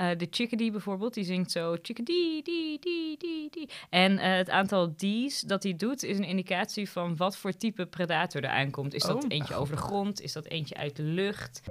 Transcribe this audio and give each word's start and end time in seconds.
Uh, 0.00 0.08
de 0.16 0.26
chickadee 0.30 0.70
bijvoorbeeld, 0.70 1.14
die 1.14 1.24
zingt 1.24 1.50
zo 1.50 1.76
chickadee, 1.82 2.42
die, 2.42 2.78
die, 2.80 3.18
die, 3.18 3.48
die. 3.50 3.68
En 3.90 4.12
uh, 4.12 4.20
het 4.22 4.50
aantal 4.50 4.94
D's 4.94 5.40
dat 5.40 5.62
hij 5.62 5.76
doet 5.76 6.02
is 6.02 6.18
een 6.18 6.24
indicatie 6.24 6.90
van 6.90 7.16
wat 7.16 7.36
voor 7.36 7.56
type 7.56 7.86
predator 7.86 8.44
er 8.44 8.50
aankomt. 8.50 8.94
Is 8.94 9.02
dat 9.02 9.24
Oh. 9.24 9.24
eentje 9.28 9.54
over 9.54 9.76
de 9.76 9.82
grond? 9.82 10.20
Is 10.20 10.32
dat 10.32 10.44
eentje 10.46 10.74
uit 10.74 10.96
de 10.96 11.02
lucht? 11.02 11.62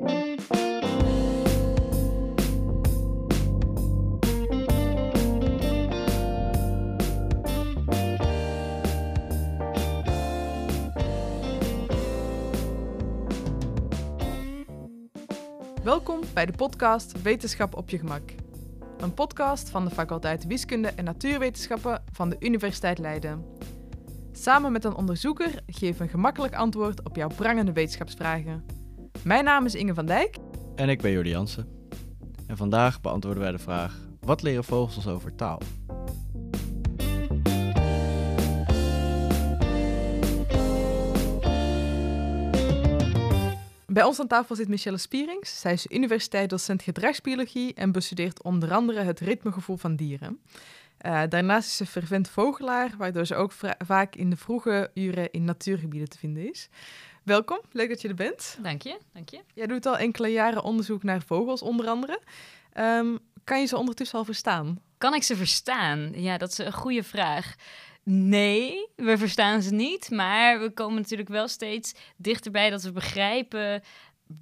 Bij 16.33 16.45
de 16.45 16.53
podcast 16.53 17.21
Wetenschap 17.21 17.75
op 17.75 17.89
je 17.89 17.97
gemak. 17.97 18.21
Een 18.97 19.13
podcast 19.13 19.69
van 19.69 19.85
de 19.85 19.91
faculteit 19.91 20.47
Wiskunde 20.47 20.87
en 20.87 21.03
Natuurwetenschappen 21.03 22.03
van 22.11 22.29
de 22.29 22.35
Universiteit 22.39 22.97
Leiden. 22.97 23.45
Samen 24.31 24.71
met 24.71 24.83
een 24.83 24.95
onderzoeker 24.95 25.61
we 25.65 25.99
een 25.99 26.09
gemakkelijk 26.09 26.55
antwoord 26.55 27.03
op 27.03 27.15
jouw 27.15 27.27
prangende 27.27 27.73
wetenschapsvragen. 27.73 28.65
Mijn 29.23 29.43
naam 29.43 29.65
is 29.65 29.75
Inge 29.75 29.93
van 29.93 30.05
Dijk. 30.05 30.37
En 30.75 30.89
ik 30.89 31.01
ben 31.01 31.11
Jordi 31.11 31.29
Jansen. 31.29 31.67
En 32.47 32.57
vandaag 32.57 33.01
beantwoorden 33.01 33.43
wij 33.43 33.51
de 33.51 33.59
vraag: 33.59 33.97
wat 34.19 34.41
leren 34.41 34.63
vogels 34.63 34.95
ons 34.95 35.07
over 35.07 35.35
taal? 35.35 35.59
Bij 43.91 44.03
ons 44.03 44.19
aan 44.19 44.27
tafel 44.27 44.55
zit 44.55 44.67
Michelle 44.67 44.97
Spierings. 44.97 45.59
Zij 45.59 45.73
is 45.73 45.85
universiteitsdocent 45.89 46.81
gedragsbiologie 46.81 47.73
en 47.73 47.91
bestudeert 47.91 48.43
onder 48.43 48.73
andere 48.73 49.01
het 49.01 49.19
ritmegevoel 49.19 49.77
van 49.77 49.95
dieren. 49.95 50.39
Uh, 51.05 51.21
daarnaast 51.29 51.67
is 51.67 51.77
ze 51.77 51.85
fervent 51.85 52.29
vogelaar, 52.29 52.93
waardoor 52.97 53.25
ze 53.25 53.35
ook 53.35 53.51
vaak 53.85 54.15
in 54.15 54.29
de 54.29 54.37
vroege 54.37 54.91
uren 54.93 55.31
in 55.31 55.43
natuurgebieden 55.43 56.09
te 56.09 56.17
vinden 56.17 56.49
is. 56.49 56.69
Welkom, 57.23 57.59
leuk 57.71 57.89
dat 57.89 58.01
je 58.01 58.07
er 58.07 58.15
bent. 58.15 58.57
Dank 58.61 58.81
je, 58.81 58.97
dank 59.13 59.29
je. 59.29 59.41
Jij 59.53 59.67
doet 59.67 59.85
al 59.85 59.97
enkele 59.97 60.27
jaren 60.27 60.63
onderzoek 60.63 61.03
naar 61.03 61.21
vogels, 61.21 61.61
onder 61.61 61.87
andere. 61.87 62.19
Um, 62.77 63.19
kan 63.43 63.59
je 63.59 63.65
ze 63.65 63.77
ondertussen 63.77 64.17
al 64.17 64.25
verstaan? 64.25 64.81
Kan 64.97 65.13
ik 65.13 65.23
ze 65.23 65.35
verstaan? 65.35 66.11
Ja, 66.13 66.37
dat 66.37 66.51
is 66.51 66.57
een 66.57 66.73
goede 66.73 67.03
vraag. 67.03 67.55
Nee, 68.11 68.87
we 68.95 69.17
verstaan 69.17 69.61
ze 69.61 69.73
niet, 69.73 70.09
maar 70.11 70.59
we 70.59 70.71
komen 70.71 70.95
natuurlijk 70.95 71.29
wel 71.29 71.47
steeds 71.47 71.93
dichterbij 72.17 72.69
dat 72.69 72.81
we 72.81 72.91
begrijpen 72.91 73.81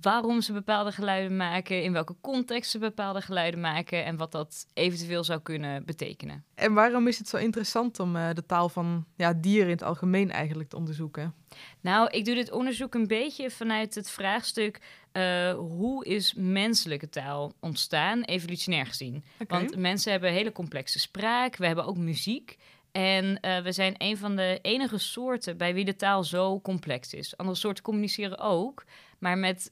waarom 0.02 0.42
ze 0.42 0.54
bepaalde 0.54 0.92
geluiden 0.92 1.38
maken, 1.38 1.84
in 1.84 1.94
welke 1.94 2.16
context 2.22 2.72
ze 2.72 2.80
bepaalde 2.80 3.22
geluiden 3.22 3.60
maken 3.60 4.06
en 4.06 4.18
wat 4.18 4.32
dat 4.32 4.66
eventueel 4.74 5.24
zou 5.24 5.42
kunnen 5.42 5.86
betekenen. 5.86 6.46
En 6.56 6.74
waarom 6.74 7.08
is 7.08 7.18
het 7.18 7.28
zo 7.28 7.38
interessant 7.38 8.00
om 8.00 8.16
uh, 8.16 8.30
de 8.34 8.46
taal 8.46 8.70
van 8.70 9.06
ja, 9.16 9.34
dieren 9.34 9.66
in 9.66 9.74
het 9.74 9.84
algemeen 9.84 10.32
eigenlijk 10.32 10.70
te 10.70 10.78
onderzoeken? 10.78 11.34
Nou, 11.82 12.10
ik 12.10 12.26
doe 12.26 12.36
dit 12.36 12.52
onderzoek 12.52 12.96
een 12.96 13.08
beetje 13.08 13.52
vanuit 13.52 13.96
het 13.96 14.10
vraagstuk 14.10 14.82
uh, 15.14 15.54
hoe 15.54 16.06
is 16.06 16.34
menselijke 16.34 17.10
taal 17.10 17.54
ontstaan, 17.60 18.22
evolutionair 18.22 18.86
gezien? 18.86 19.24
Okay. 19.40 19.60
Want 19.60 19.76
mensen 19.76 20.12
hebben 20.12 20.32
hele 20.32 20.52
complexe 20.52 21.00
spraak, 21.00 21.56
we 21.56 21.66
hebben 21.66 21.86
ook 21.86 21.98
muziek. 21.98 22.58
En 22.92 23.38
uh, 23.42 23.60
we 23.60 23.72
zijn 23.72 23.96
een 23.98 24.18
van 24.18 24.36
de 24.36 24.60
enige 24.62 24.98
soorten 24.98 25.58
bij 25.58 25.74
wie 25.74 25.86
de 25.86 25.96
taal 25.96 26.24
zo 26.24 26.62
complex 26.62 27.14
is. 27.14 27.38
Andere 27.38 27.58
soorten 27.58 27.84
communiceren 27.84 28.40
ook, 28.40 28.84
maar 29.20 29.38
met 29.38 29.72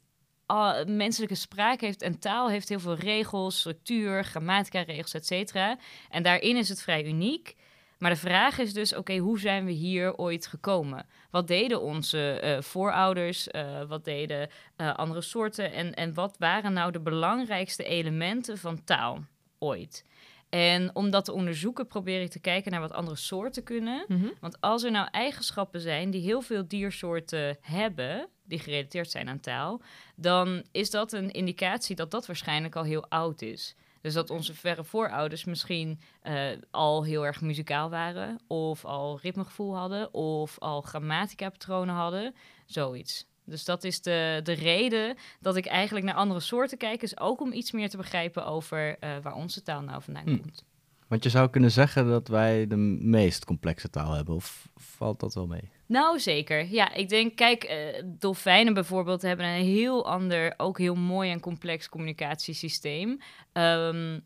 uh, 0.51 0.83
menselijke 0.85 1.35
spraak 1.35 1.81
heeft 1.81 2.01
en 2.01 2.19
taal 2.19 2.49
heeft 2.49 2.69
heel 2.69 2.79
veel 2.79 2.95
regels, 2.95 3.59
structuur, 3.59 4.23
grammatica-regels, 4.23 5.13
et 5.13 5.25
cetera. 5.25 5.77
En 6.09 6.23
daarin 6.23 6.57
is 6.57 6.69
het 6.69 6.81
vrij 6.81 7.05
uniek. 7.05 7.55
Maar 7.97 8.11
de 8.11 8.19
vraag 8.19 8.57
is 8.57 8.73
dus, 8.73 8.95
oké, 8.95 9.17
hoe 9.17 9.39
zijn 9.39 9.65
we 9.65 9.71
hier 9.71 10.15
ooit 10.15 10.47
gekomen? 10.47 11.05
Wat 11.31 11.47
deden 11.47 11.81
onze 11.81 12.41
uh, 12.43 12.61
voorouders? 12.61 13.47
Uh, 13.47 13.83
wat 13.83 14.05
deden 14.05 14.49
andere 14.75 15.21
soorten? 15.21 15.71
En, 15.71 15.93
en 15.93 16.13
wat 16.13 16.35
waren 16.39 16.73
nou 16.73 16.91
de 16.91 16.99
belangrijkste 16.99 17.83
elementen 17.83 18.57
van 18.57 18.83
taal 18.83 19.25
ooit? 19.59 20.05
En 20.49 20.95
om 20.95 21.09
dat 21.09 21.25
te 21.25 21.33
onderzoeken 21.33 21.87
probeer 21.87 22.21
ik 22.21 22.29
te 22.29 22.39
kijken 22.39 22.71
naar 22.71 22.81
wat 22.81 22.93
andere 22.93 23.15
soorten 23.15 23.63
kunnen. 23.63 24.05
Mm 24.07 24.19
-hmm. 24.19 24.33
Want 24.39 24.61
als 24.61 24.83
er 24.83 24.91
nou 24.91 25.07
eigenschappen 25.11 25.81
zijn 25.81 26.09
die 26.09 26.21
heel 26.21 26.41
veel 26.41 26.67
diersoorten 26.67 27.57
hebben, 27.61 28.29
die 28.43 28.59
gerelateerd 28.59 29.11
zijn 29.11 29.29
aan 29.29 29.39
taal, 29.39 29.81
dan 30.15 30.65
is 30.71 30.89
dat 30.89 31.13
een 31.13 31.31
indicatie 31.31 31.95
dat 31.95 32.11
dat 32.11 32.25
waarschijnlijk 32.25 32.75
al 32.75 32.83
heel 32.83 33.09
oud 33.09 33.41
is. 33.41 33.75
Dus 34.01 34.13
dat 34.13 34.29
onze 34.29 34.53
verre 34.53 34.83
voorouders 34.83 35.45
misschien 35.45 35.99
uh, 36.23 36.49
al 36.71 37.03
heel 37.03 37.25
erg 37.25 37.41
muzikaal 37.41 37.89
waren, 37.89 38.39
of 38.47 38.85
al 38.85 39.19
ritmegevoel 39.21 39.75
hadden, 39.75 40.13
of 40.13 40.59
al 40.59 40.81
grammatica-patronen 40.81 41.95
hadden, 41.95 42.35
zoiets. 42.65 43.25
Dus 43.45 43.65
dat 43.65 43.83
is 43.83 44.01
de, 44.01 44.39
de 44.43 44.53
reden 44.53 45.17
dat 45.39 45.55
ik 45.55 45.65
eigenlijk 45.65 46.05
naar 46.05 46.15
andere 46.15 46.39
soorten 46.39 46.77
kijk, 46.77 47.01
is 47.01 47.19
ook 47.19 47.41
om 47.41 47.53
iets 47.53 47.71
meer 47.71 47.89
te 47.89 47.97
begrijpen 47.97 48.45
over 48.45 48.89
uh, 49.03 49.09
waar 49.21 49.35
onze 49.35 49.61
taal 49.61 49.81
nou 49.81 50.01
vandaan 50.01 50.23
Hm. 50.27 50.37
komt. 50.37 50.63
Want 51.07 51.23
je 51.23 51.29
zou 51.29 51.49
kunnen 51.49 51.71
zeggen 51.71 52.07
dat 52.07 52.27
wij 52.27 52.67
de 52.67 52.75
meest 52.75 53.45
complexe 53.45 53.89
taal 53.89 54.11
hebben, 54.11 54.35
of 54.35 54.69
valt 54.75 55.19
dat 55.19 55.33
wel 55.33 55.47
mee? 55.47 55.69
Nou, 55.85 56.19
zeker. 56.19 56.67
Ja, 56.71 56.93
ik 56.93 57.09
denk, 57.09 57.35
kijk, 57.35 57.69
uh, 57.69 58.03
dolfijnen 58.05 58.73
bijvoorbeeld 58.73 59.21
hebben 59.21 59.45
een 59.45 59.63
heel 59.63 60.05
ander, 60.05 60.53
ook 60.57 60.77
heel 60.77 60.95
mooi 60.95 61.31
en 61.31 61.39
complex 61.39 61.89
communicatiesysteem. 61.89 63.19
Um, 63.53 64.23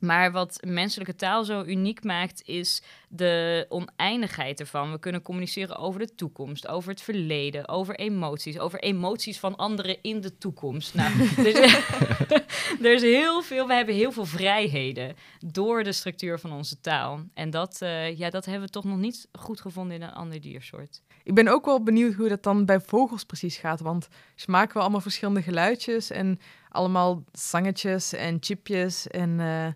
maar 0.00 0.32
wat 0.32 0.60
menselijke 0.66 1.14
taal 1.14 1.44
zo 1.44 1.62
uniek 1.64 2.04
maakt, 2.04 2.42
is 2.44 2.82
de 3.08 3.66
oneindigheid 3.68 4.60
ervan. 4.60 4.92
We 4.92 4.98
kunnen 4.98 5.22
communiceren 5.22 5.76
over 5.76 6.00
de 6.00 6.14
toekomst, 6.14 6.66
over 6.66 6.90
het 6.90 7.02
verleden, 7.02 7.68
over 7.68 7.94
emoties, 7.94 8.58
over 8.58 8.80
emoties 8.80 9.38
van 9.38 9.56
anderen 9.56 9.96
in 10.02 10.20
de 10.20 10.38
toekomst. 10.38 10.94
Nou, 10.94 11.12
dus, 11.44 11.54
er 12.86 12.92
is 12.92 13.02
heel 13.02 13.42
veel, 13.42 13.66
we 13.66 13.74
hebben 13.74 13.94
heel 13.94 14.12
veel 14.12 14.26
vrijheden 14.26 15.16
door 15.46 15.82
de 15.84 15.92
structuur 15.92 16.38
van 16.38 16.52
onze 16.52 16.80
taal. 16.80 17.20
En 17.34 17.50
dat, 17.50 17.80
uh, 17.82 18.18
ja, 18.18 18.30
dat 18.30 18.44
hebben 18.44 18.66
we 18.66 18.72
toch 18.72 18.84
nog 18.84 18.98
niet 18.98 19.28
goed 19.32 19.60
gevonden 19.60 19.96
in 19.96 20.02
een 20.02 20.12
ander 20.12 20.40
diersoort. 20.40 21.02
Ik 21.22 21.34
ben 21.34 21.48
ook 21.48 21.64
wel 21.64 21.82
benieuwd 21.82 22.14
hoe 22.14 22.28
dat 22.28 22.42
dan 22.42 22.64
bij 22.64 22.80
vogels 22.80 23.24
precies 23.24 23.56
gaat, 23.56 23.80
want 23.80 24.08
ze 24.34 24.50
maken 24.50 24.74
wel 24.74 24.82
allemaal 24.82 25.00
verschillende 25.00 25.42
geluidjes 25.42 26.10
en 26.10 26.40
allemaal 26.68 27.24
zangetjes 27.32 28.12
en 28.12 28.36
chipjes 28.40 29.06
en 29.06 29.38
uh, 29.38 29.66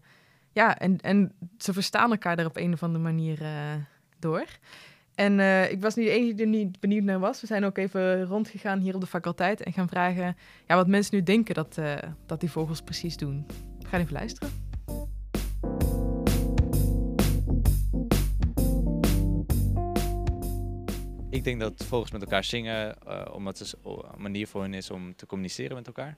ja, 0.54 0.78
en, 0.78 1.00
en 1.00 1.32
ze 1.58 1.72
verstaan 1.72 2.10
elkaar 2.10 2.38
er 2.38 2.46
op 2.46 2.56
een 2.56 2.72
of 2.72 2.82
andere 2.82 3.04
manier 3.04 3.42
uh, 3.42 3.74
door. 4.18 4.46
En 5.14 5.38
uh, 5.38 5.70
ik 5.70 5.80
was 5.80 5.94
niet 5.94 6.06
de 6.06 6.12
enige 6.12 6.34
die 6.34 6.44
er 6.44 6.50
niet 6.50 6.80
benieuwd 6.80 7.04
naar 7.04 7.18
was. 7.18 7.40
We 7.40 7.46
zijn 7.46 7.64
ook 7.64 7.78
even 7.78 8.24
rondgegaan 8.24 8.78
hier 8.78 8.94
op 8.94 9.00
de 9.00 9.06
faculteit 9.06 9.62
en 9.62 9.72
gaan 9.72 9.88
vragen 9.88 10.36
ja, 10.66 10.74
wat 10.74 10.86
mensen 10.86 11.14
nu 11.14 11.22
denken 11.22 11.54
dat, 11.54 11.76
uh, 11.78 11.96
dat 12.26 12.40
die 12.40 12.50
vogels 12.50 12.82
precies 12.82 13.16
doen. 13.16 13.46
We 13.78 13.86
gaan 13.86 14.00
even 14.00 14.12
luisteren. 14.12 14.62
Ik 21.30 21.44
denk 21.44 21.60
dat 21.60 21.84
vogels 21.86 22.10
met 22.10 22.22
elkaar 22.22 22.44
zingen, 22.44 22.96
uh, 23.06 23.24
omdat 23.32 23.58
het 23.58 23.74
een 23.84 24.02
manier 24.16 24.46
voor 24.46 24.62
hen 24.62 24.74
is 24.74 24.90
om 24.90 25.16
te 25.16 25.26
communiceren 25.26 25.76
met 25.76 25.86
elkaar. 25.86 26.16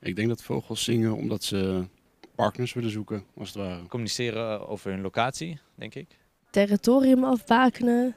Ik 0.00 0.16
denk 0.16 0.28
dat 0.28 0.42
vogels 0.42 0.84
zingen 0.84 1.14
omdat 1.14 1.44
ze 1.44 1.88
partners 2.34 2.72
willen 2.72 2.90
zoeken, 2.90 3.24
als 3.36 3.48
het 3.48 3.56
ware. 3.56 3.86
Communiceren 3.86 4.68
over 4.68 4.90
hun 4.90 5.00
locatie, 5.00 5.58
denk 5.74 5.94
ik. 5.94 6.18
Territorium 6.50 7.24
afbakenen. 7.24 8.14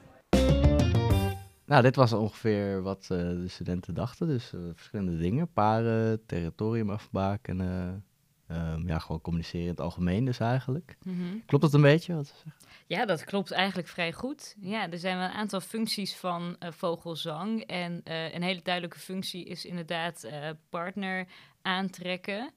Nou, 1.65 1.81
dit 1.81 1.95
was 1.95 2.13
ongeveer 2.13 2.81
wat 2.81 3.07
uh, 3.11 3.17
de 3.17 3.47
studenten 3.47 3.93
dachten. 3.93 4.27
Dus 4.27 4.53
uh, 4.53 4.61
verschillende 4.75 5.17
dingen. 5.17 5.51
Paren, 5.53 6.25
territorium 6.25 6.89
afbakenen. 6.89 8.05
Um, 8.51 8.87
ja, 8.87 8.99
gewoon 8.99 9.21
communiceren 9.21 9.65
in 9.65 9.71
het 9.71 9.79
algemeen 9.79 10.25
dus 10.25 10.39
eigenlijk. 10.39 10.97
Mm 11.03 11.17
-hmm. 11.17 11.43
Klopt 11.45 11.63
dat 11.63 11.73
een 11.73 11.81
beetje? 11.81 12.15
Wat 12.15 12.27
ze 12.27 12.33
zeggen? 12.33 12.53
Ja, 12.85 13.05
dat 13.05 13.23
klopt 13.23 13.51
eigenlijk 13.51 13.87
vrij 13.87 14.13
goed. 14.13 14.55
Ja, 14.59 14.91
er 14.91 14.97
zijn 14.97 15.17
wel 15.17 15.25
een 15.25 15.33
aantal 15.33 15.59
functies 15.59 16.15
van 16.15 16.55
uh, 16.59 16.71
vogelzang. 16.71 17.61
En 17.61 18.01
uh, 18.03 18.33
een 18.33 18.41
hele 18.41 18.61
duidelijke 18.63 18.99
functie 18.99 19.45
is 19.45 19.65
inderdaad 19.65 20.23
uh, 20.25 20.49
partner 20.69 21.27
aantrekken. 21.61 22.51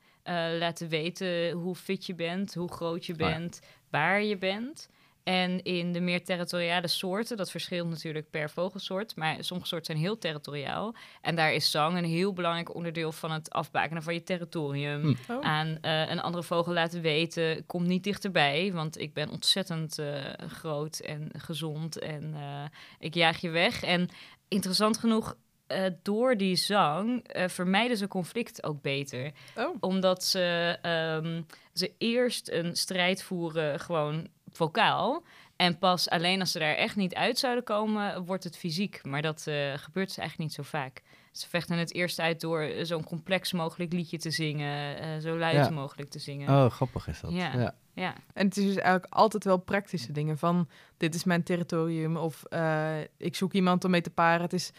Laten 0.58 0.88
weten 0.88 1.50
hoe 1.50 1.74
fit 1.74 2.06
je 2.06 2.14
bent, 2.14 2.54
hoe 2.54 2.72
groot 2.72 3.06
je 3.06 3.14
bent, 3.14 3.58
ja. 3.62 3.68
waar 3.90 4.22
je 4.22 4.36
bent. 4.36 4.88
En 5.22 5.62
in 5.62 5.92
de 5.92 6.00
meer 6.00 6.24
territoriale 6.24 6.88
soorten, 6.88 7.36
dat 7.36 7.50
verschilt 7.50 7.88
natuurlijk 7.88 8.30
per 8.30 8.50
vogelsoort, 8.50 9.16
maar 9.16 9.36
sommige 9.44 9.68
soorten 9.68 9.86
zijn 9.86 10.04
heel 10.06 10.18
territoriaal. 10.18 10.94
En 11.20 11.34
daar 11.34 11.52
is 11.52 11.70
zang 11.70 11.96
een 11.96 12.04
heel 12.04 12.32
belangrijk 12.32 12.74
onderdeel 12.74 13.12
van 13.12 13.30
het 13.30 13.50
afbakenen 13.50 14.02
van 14.02 14.14
je 14.14 14.22
territorium. 14.22 15.00
Hm. 15.00 15.32
Oh. 15.32 15.40
Aan 15.40 15.78
uh, 15.82 16.10
een 16.10 16.20
andere 16.20 16.42
vogel 16.42 16.72
laten 16.72 17.00
weten, 17.00 17.66
kom 17.66 17.86
niet 17.86 18.04
dichterbij, 18.04 18.72
want 18.72 18.98
ik 18.98 19.14
ben 19.14 19.30
ontzettend 19.30 19.98
uh, 19.98 20.16
groot 20.48 20.98
en 20.98 21.30
gezond 21.36 21.98
en 21.98 22.34
uh, 22.34 22.64
ik 22.98 23.14
jaag 23.14 23.40
je 23.40 23.50
weg. 23.50 23.82
En 23.82 24.08
interessant 24.48 24.98
genoeg 24.98 25.36
eh, 25.70 25.92
door 26.02 26.36
die 26.36 26.56
zang 26.56 27.22
eh, 27.26 27.48
vermijden 27.48 27.96
ze 27.96 28.08
conflict 28.08 28.64
ook 28.64 28.82
beter. 28.82 29.32
Oh. 29.56 29.76
Omdat 29.80 30.24
ze, 30.24 30.78
ehm, 30.82 31.42
ze 31.72 31.92
eerst 31.98 32.50
een 32.50 32.76
strijd 32.76 33.22
voeren, 33.22 33.80
gewoon 33.80 34.28
vocaal. 34.52 35.22
En 35.56 35.78
pas 35.78 36.08
alleen 36.08 36.40
als 36.40 36.52
ze 36.52 36.58
daar 36.58 36.74
echt 36.74 36.96
niet 36.96 37.14
uit 37.14 37.38
zouden 37.38 37.64
komen, 37.64 38.24
wordt 38.24 38.44
het 38.44 38.56
fysiek. 38.56 39.00
Maar 39.04 39.22
dat 39.22 39.46
eh, 39.46 39.54
gebeurt 39.74 40.08
dus 40.08 40.18
eigenlijk 40.18 40.38
niet 40.38 40.52
zo 40.52 40.62
vaak. 40.62 41.02
Ze 41.32 41.48
vechten 41.48 41.78
het 41.78 41.94
eerst 41.94 42.20
uit 42.20 42.40
door 42.40 42.70
zo'n 42.82 43.04
complex 43.04 43.52
mogelijk 43.52 43.92
liedje 43.92 44.18
te 44.18 44.30
zingen, 44.30 44.98
eh, 44.98 45.08
zo 45.18 45.38
luid 45.38 45.54
Ja. 45.54 45.70
mogelijk 45.70 46.10
te 46.10 46.18
zingen. 46.18 46.64
Oh, 46.64 46.70
grappig 46.70 47.08
is 47.08 47.20
dat. 47.20 47.32
Ja. 47.32 47.52
ja. 47.52 47.74
Ja. 47.94 48.14
En 48.32 48.46
het 48.46 48.56
is 48.56 48.64
dus 48.64 48.74
eigenlijk 48.76 49.14
altijd 49.14 49.44
wel 49.44 49.56
praktische 49.56 50.12
dingen 50.12 50.38
van 50.38 50.68
dit 50.96 51.14
is 51.14 51.24
mijn 51.24 51.42
territorium 51.42 52.16
of 52.16 52.44
eh, 52.44 52.98
ik 53.16 53.36
zoek 53.36 53.52
iemand 53.52 53.84
om 53.84 53.90
mee 53.90 54.00
te 54.00 54.10
paren. 54.10 54.42
Het 54.42 54.52
is, 54.52 54.72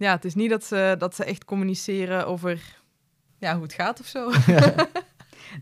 ja, 0.00 0.12
het 0.14 0.24
is 0.24 0.34
niet 0.34 0.50
dat 0.50 0.64
ze, 0.64 0.94
dat 0.98 1.14
ze 1.14 1.24
echt 1.24 1.44
communiceren 1.44 2.26
over 2.26 2.60
ja, 3.38 3.52
hoe 3.54 3.62
het 3.62 3.72
gaat 3.72 4.00
of 4.00 4.06
zo. 4.06 4.30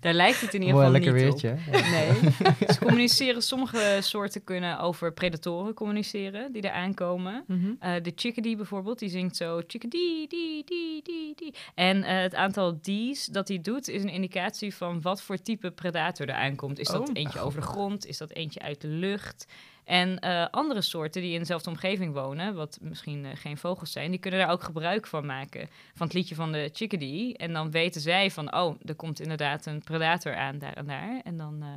Daar 0.01 0.13
lijkt 0.15 0.41
het 0.41 0.55
in 0.55 0.61
ieder 0.61 0.77
geval 0.77 0.91
lekker 0.93 1.13
niet 1.13 1.23
weertje. 1.23 1.51
op. 1.51 1.73
Nee. 1.73 2.13
Ze 2.75 2.79
communiceren, 2.79 3.43
sommige 3.43 3.99
soorten 4.01 4.45
kunnen 4.45 4.79
over 4.81 5.13
predatoren 5.13 5.75
communiceren 5.75 6.53
die 6.53 6.63
er 6.63 6.71
aankomen. 6.71 7.45
Eh, 7.81 7.93
de 8.03 8.13
chickadee 8.15 8.57
bijvoorbeeld, 8.57 8.99
die 8.99 9.09
zingt 9.09 9.37
zo 9.37 9.61
chickadee, 9.67 10.27
die, 10.29 10.65
die, 10.65 11.03
die, 11.03 11.33
die. 11.37 11.55
En 11.75 12.03
eh, 12.03 12.21
het 12.21 12.35
aantal 12.35 12.81
D's 12.81 13.27
dat 13.27 13.49
hij 13.49 13.61
doet 13.61 13.89
is 13.89 14.03
een 14.03 14.09
indicatie 14.09 14.75
van 14.75 15.01
wat 15.01 15.23
voor 15.23 15.37
type 15.43 15.71
predator 15.71 16.29
er 16.29 16.35
aankomt. 16.35 16.79
Is 16.79 16.89
dat 16.89 17.09
Oh. 17.09 17.11
eentje 17.13 17.41
over 17.41 17.61
de 17.61 17.67
grond? 17.67 18.07
Is 18.07 18.19
dat 18.19 18.31
eentje 18.31 18.61
uit 18.61 18.81
de 18.81 18.89
lucht? 18.89 19.47
En 19.89 20.19
eh, 20.19 20.47
andere 20.51 20.81
soorten 20.81 21.23
die 21.23 21.33
in 21.33 21.39
dezelfde 21.39 21.71
omgeving 21.71 22.13
wonen, 22.13 22.55
wat 22.55 22.79
misschien 22.81 23.25
eh, 23.25 23.31
geen 23.35 23.59
vogels 23.59 23.93
zijn, 23.93 24.11
die 24.11 24.21
kunnen 24.21 24.41
daar 24.41 24.51
ook 24.51 24.63
gebruik 24.63 25.07
van 25.07 25.27
maken. 25.27 25.69
Van 25.95 26.07
het 26.07 26.17
liedje 26.17 26.35
van 26.35 26.53
de 26.53 26.71
chickadee. 26.73 27.37
En 27.37 27.53
dan 27.53 27.71
weten 27.71 28.01
zij 28.01 28.31
van, 28.31 28.55
oh, 28.55 28.75
er 28.85 28.95
komt 28.95 29.21
inderdaad 29.21 29.67
een 29.67 29.83
predator 29.83 30.37
aan 30.37 30.59
daar 30.59 30.73
en 30.73 30.87
daar. 30.87 31.21
En 31.25 31.37
dan, 31.37 31.63
eh, 31.63 31.69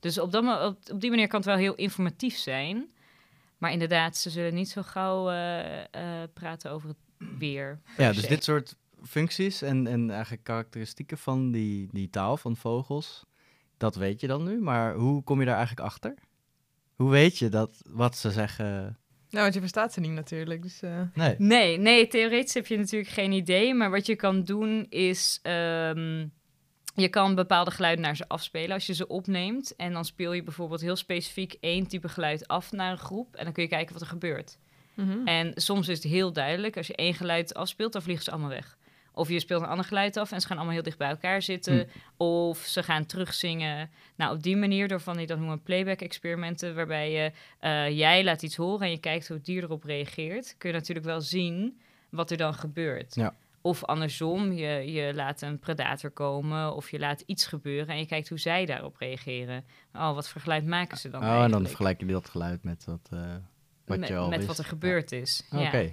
dus 0.00 0.18
op, 0.18 0.32
dat, 0.32 0.44
op, 0.44 0.78
op 0.92 1.00
die 1.00 1.10
manier 1.10 1.26
kan 1.28 1.40
het 1.40 1.48
wel 1.48 1.56
heel 1.56 1.74
informatief 1.74 2.36
zijn. 2.36 2.86
Maar 3.58 3.72
inderdaad, 3.72 4.16
ze 4.16 4.30
zullen 4.30 4.54
niet 4.54 4.68
zo 4.68 4.82
gauw 4.82 5.24
praten 6.34 6.70
over 6.70 6.88
het 6.88 7.28
weer. 7.38 7.80
Ja, 7.96 8.12
dus 8.12 8.26
dit 8.26 8.44
soort 8.44 8.76
functies 9.02 9.62
en, 9.62 9.86
en 9.86 10.10
eigenlijk 10.10 10.44
karakteristieken 10.44 11.18
van 11.18 11.50
die, 11.50 11.88
die 11.92 12.10
taal 12.10 12.36
van 12.36 12.56
vogels, 12.56 13.24
dat 13.76 13.94
weet 13.94 14.20
je 14.20 14.26
dan 14.26 14.44
nu. 14.44 14.60
Maar 14.60 14.94
hoe 14.94 15.22
kom 15.22 15.38
je 15.38 15.46
daar 15.46 15.56
eigenlijk 15.56 15.86
achter? 15.86 16.14
Hoe 17.00 17.10
weet 17.10 17.38
je 17.38 17.48
dat 17.48 17.82
wat 17.88 18.16
ze 18.16 18.30
zeggen? 18.30 18.66
Nou, 19.30 19.42
want 19.42 19.54
je 19.54 19.60
verstaat 19.60 19.92
ze 19.92 20.00
niet 20.00 20.10
natuurlijk. 20.10 20.62
Dus, 20.62 20.82
eh, 20.82 21.00
Nee. 21.14 21.34
Nee, 21.38 21.78
nee, 21.78 22.08
theoretisch 22.08 22.54
heb 22.54 22.66
je 22.66 22.76
natuurlijk 22.78 23.10
geen 23.10 23.32
idee. 23.32 23.74
Maar 23.74 23.90
wat 23.90 24.06
je 24.06 24.16
kan 24.16 24.42
doen 24.44 24.86
is. 24.88 25.38
ehm, 25.42 26.26
je 26.94 27.08
kan 27.08 27.34
bepaalde 27.34 27.70
geluiden 27.70 28.04
naar 28.04 28.16
ze 28.16 28.28
afspelen 28.28 28.72
als 28.72 28.86
je 28.86 28.94
ze 28.94 29.06
opneemt. 29.08 29.76
En 29.76 29.92
dan 29.92 30.04
speel 30.04 30.32
je 30.32 30.42
bijvoorbeeld 30.42 30.80
heel 30.80 30.96
specifiek 30.96 31.56
één 31.60 31.86
type 31.86 32.08
geluid 32.08 32.48
af 32.48 32.72
naar 32.72 32.90
een 32.92 32.98
groep. 32.98 33.36
En 33.36 33.44
dan 33.44 33.52
kun 33.52 33.62
je 33.62 33.68
kijken 33.68 33.92
wat 33.92 34.02
er 34.02 34.08
gebeurt. 34.08 34.58
mhm. 34.94 35.26
En 35.26 35.52
soms 35.54 35.88
is 35.88 36.02
het 36.02 36.12
heel 36.12 36.32
duidelijk. 36.32 36.76
Als 36.76 36.86
je 36.86 36.94
één 36.96 37.14
geluid 37.14 37.54
afspeelt, 37.54 37.92
dan 37.92 38.02
vliegen 38.02 38.24
ze 38.24 38.30
allemaal 38.30 38.48
weg. 38.48 38.78
Of 39.20 39.28
je 39.28 39.40
speelt 39.40 39.62
een 39.62 39.68
ander 39.68 39.84
geluid 39.84 40.16
af 40.16 40.32
en 40.32 40.40
ze 40.40 40.46
gaan 40.46 40.56
allemaal 40.56 40.74
heel 40.74 40.82
dicht 40.82 40.98
bij 40.98 41.08
elkaar 41.08 41.42
zitten. 41.42 41.88
Of 42.16 42.58
ze 42.58 42.82
gaan 42.82 43.06
terugzingen. 43.06 43.90
Nou, 44.16 44.34
op 44.34 44.42
die 44.42 44.56
manier, 44.56 44.88
door 44.88 45.00
van 45.00 45.16
die, 45.16 45.26
dat 45.26 45.38
noemen 45.38 45.62
playback-experimenten... 45.62 46.74
waarbij 46.74 47.12
je, 47.12 47.32
eh, 47.58 47.98
jij 47.98 48.24
laat 48.24 48.42
iets 48.42 48.56
horen 48.56 48.86
en 48.86 48.90
je 48.90 48.98
kijkt 48.98 49.28
hoe 49.28 49.36
het 49.36 49.46
dier 49.46 49.62
erop 49.62 49.84
reageert... 49.84 50.54
kun 50.58 50.70
je 50.70 50.76
natuurlijk 50.76 51.06
wel 51.06 51.20
zien 51.20 51.80
wat 52.10 52.30
er 52.30 52.36
dan 52.36 52.54
gebeurt. 52.54 53.14
Ja. 53.14 53.34
Of 53.60 53.84
andersom, 53.84 54.52
je, 54.52 54.92
je 54.92 55.14
laat 55.14 55.42
een 55.42 55.58
predator 55.58 56.10
komen 56.10 56.74
of 56.74 56.90
je 56.90 56.98
laat 56.98 57.22
iets 57.26 57.46
gebeuren... 57.46 57.88
en 57.88 57.98
je 57.98 58.06
kijkt 58.06 58.28
hoe 58.28 58.38
zij 58.38 58.66
daarop 58.66 58.96
reageren. 58.96 59.64
Oh, 59.92 60.14
wat 60.14 60.28
voor 60.28 60.40
geluid 60.40 60.66
maken 60.66 60.98
ze 60.98 61.10
dan 61.10 61.22
Oh, 61.22 61.42
en 61.42 61.50
dan 61.50 61.66
vergelijk 61.66 62.00
je 62.00 62.06
dat 62.06 62.28
geluid 62.28 62.64
met 62.64 62.84
wat, 62.84 63.08
eh, 63.12 63.34
wat 63.98 64.28
met, 64.28 64.36
wist. 64.36 64.46
wat 64.46 64.58
er 64.58 64.64
gebeurd 64.64 65.12
is. 65.12 65.46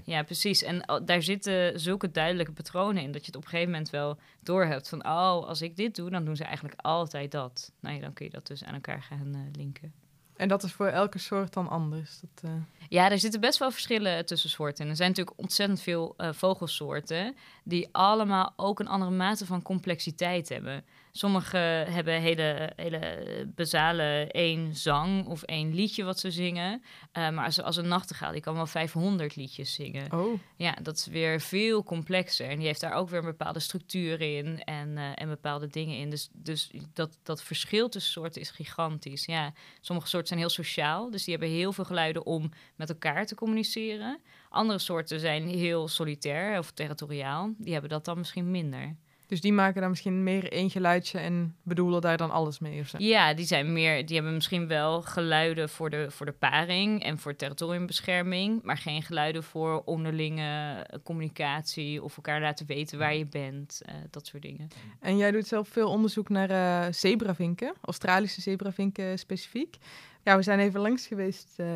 Ja. 0.06 0.24
Precies. 0.24 0.64
En 0.64 0.90
oh, 0.90 1.06
daar 1.06 1.24
zitten 1.24 1.80
zulke 1.80 2.12
duidelijke 2.12 2.52
patronen 2.52 3.04
in 3.04 3.12
dat 3.12 3.22
je 3.22 3.28
het 3.28 3.36
op 3.36 3.44
een 3.44 3.50
gegeven 3.50 3.72
moment 3.72 3.90
wel 3.90 4.18
doorhebt 4.40 4.90
van, 4.90 5.06
oh, 5.06 5.48
als 5.48 5.62
ik 5.62 5.76
dit 5.76 5.96
doe, 5.96 6.10
dan 6.10 6.26
doen 6.26 6.36
ze 6.36 6.44
eigenlijk 6.44 6.82
altijd 6.82 7.32
dat. 7.32 7.72
Nou 7.80 7.96
ja, 7.96 8.02
dan 8.02 8.14
kun 8.14 8.26
je 8.26 8.32
dat 8.32 8.48
dus 8.48 8.64
aan 8.64 8.74
elkaar 8.74 9.02
gaan 9.02 9.34
eh, 9.34 9.40
linken. 9.52 9.94
En 10.38 10.48
dat 10.48 10.64
is 10.64 10.72
voor 10.72 10.88
elke 10.88 11.20
soort 11.20 11.54
dan 11.54 11.68
anders. 11.68 12.20
Dat, 12.20 12.52
eh, 12.52 12.52
Ja, 12.90 13.12
er 13.12 13.20
zitten 13.20 13.40
best 13.40 13.60
wel 13.60 13.72
verschillen 13.72 14.26
tussen 14.26 14.50
soorten. 14.50 14.84
En 14.84 14.90
er 14.90 14.96
zijn 14.96 15.10
natuurlijk 15.10 15.40
ontzettend 15.40 15.82
veel 15.82 16.14
eh, 16.18 16.34
vogelsoorten 16.34 17.36
die 17.64 17.90
allemaal 17.92 18.54
ook 18.56 18.80
een 18.80 18.88
andere 18.88 19.12
mate 19.12 19.46
van 19.46 19.62
complexiteit 19.62 20.50
hebben. 20.50 20.84
Sommige 21.18 21.58
hebben 21.90 22.22
hele, 22.22 22.72
hele 22.76 23.46
basale 23.56 24.28
één 24.32 24.76
zang 24.76 25.26
of 25.28 25.44
één 25.44 25.74
liedje 25.76 26.04
wat 26.04 26.20
ze 26.20 26.32
zingen. 26.32 26.84
Eh, 27.12 27.30
maar 27.30 27.46
als, 27.46 27.62
als 27.62 27.78
een 27.78 27.88
nachtegaal, 27.88 28.32
die 28.32 28.42
kan 28.42 28.56
wel 28.56 28.66
500 28.66 29.36
liedjes 29.36 29.74
zingen. 29.74 30.12
oh, 30.12 30.40
Ja, 30.56 30.76
dat 30.82 30.96
is 30.96 31.06
weer 31.06 31.42
veel 31.42 31.84
complexer. 31.84 32.50
En 32.50 32.58
die 32.58 32.66
heeft 32.66 32.82
daar 32.82 32.94
ook 32.94 33.10
weer 33.10 33.20
een 33.20 33.26
bepaalde 33.26 33.60
structuur 33.60 34.22
in 34.22 34.64
en, 34.64 34.98
eh, 34.98 35.12
en 35.16 35.28
bepaalde 35.28 35.68
dingen 35.68 35.98
in. 35.98 36.10
Dus, 36.10 36.30
dus 36.34 36.72
dat, 36.94 37.20
dat 37.24 37.44
verschil 37.44 37.90
tussen 37.90 38.12
soorten 38.12 38.42
is 38.42 38.50
gigantisch. 38.50 39.26
Ja, 39.26 39.54
sommige 39.82 40.08
soorten 40.08 40.28
zijn 40.28 40.40
heel 40.40 40.50
sociaal, 40.50 41.10
dus 41.10 41.24
die 41.24 41.36
hebben 41.38 41.54
heel 41.54 41.74
veel 41.74 41.86
geluiden 41.86 42.26
om 42.26 42.52
met 42.76 42.90
elkaar 42.90 43.26
te 43.26 43.36
communiceren. 43.36 44.20
Andere 44.50 44.80
soorten 44.80 45.20
zijn 45.20 45.48
heel 45.48 45.88
solitair 45.88 46.60
of 46.60 46.72
territoriaal. 46.72 47.54
Die 47.58 47.72
hebben 47.74 47.90
dat 47.90 48.06
dan 48.06 48.18
misschien 48.18 48.52
minder. 48.52 48.96
Dus 49.28 49.42
die 49.42 49.54
maken 49.54 49.82
dan 49.82 49.90
misschien 49.90 50.24
meer 50.24 50.52
één 50.52 50.70
geluidje 50.70 51.20
en 51.20 51.56
bedoelen 51.64 52.02
daar 52.02 52.18
dan 52.18 52.32
alles 52.32 52.60
mee 52.60 52.80
of 52.80 52.88
zo. 52.88 52.98
Ja, 53.00 53.34
die 53.34 53.46
zijn 53.46 53.74
meer, 53.74 54.06
die 54.06 54.16
hebben 54.16 54.34
misschien 54.34 54.68
wel 54.68 55.02
geluiden 55.02 55.70
voor 55.70 55.90
de, 55.90 56.12
voor 56.12 56.26
de 56.26 56.32
paring 56.32 57.04
en 57.04 57.18
voor 57.18 57.36
territoriumbescherming, 57.36 58.64
maar 58.64 58.78
geen 58.78 59.04
geluiden 59.04 59.44
voor 59.44 59.82
onderlinge 59.86 60.86
communicatie 61.04 62.04
of 62.04 62.16
elkaar 62.16 62.42
laten 62.42 62.66
weten 62.66 62.98
waar 62.98 63.16
je 63.16 63.26
bent, 63.26 63.82
eh, 63.86 63.94
dat 64.10 64.28
soort 64.28 64.42
dingen. 64.42 64.68
En 65.00 65.18
jij 65.18 65.32
doet 65.32 65.48
zelf 65.48 65.68
veel 65.68 65.90
onderzoek 65.90 66.30
naar 66.30 66.50
eh 66.50 66.94
zebravinken, 66.94 67.74
Australische 67.82 68.42
zebravinken 68.42 69.20
specifiek. 69.20 69.78
Ja, 70.24 70.36
we 70.36 70.42
zijn 70.42 70.60
even 70.60 70.80
langs 70.80 71.08
geweest 71.08 71.54
eh, 71.56 71.68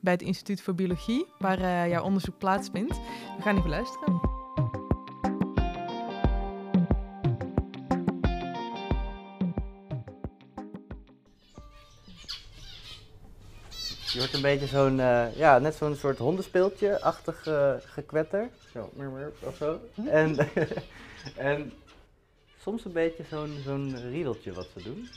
bij 0.00 0.12
het 0.12 0.22
Instituut 0.22 0.60
voor 0.60 0.74
Biologie, 0.74 1.26
waar 1.38 1.88
jouw 1.88 2.02
onderzoek 2.02 2.38
plaatsvindt. 2.38 2.96
We 3.36 3.42
gaan 3.42 3.56
even 3.56 3.70
luisteren. 3.70 4.33
Je 14.14 14.20
hoort 14.20 14.32
een 14.32 14.42
beetje 14.42 14.66
zo'n, 14.66 15.00
eh, 15.00 15.36
ja, 15.36 15.58
net 15.58 15.74
zo'n 15.74 15.96
soort 15.96 16.18
hondenspeeltje-achtig 16.18 17.46
eh, 17.46 17.72
gekwetter. 17.84 18.48
Zo, 18.72 18.90
mur, 18.92 19.10
mur, 19.10 19.32
of 19.40 19.56
zo. 19.56 19.80
En, 20.06 20.36
en 21.36 21.72
soms 22.62 22.84
een 22.84 22.92
beetje 22.92 23.24
zo'n 23.30 23.60
zo'n 23.64 24.10
riedeltje 24.10 24.52
wat 24.52 24.66
ze 24.76 24.82
doen. 24.82 25.08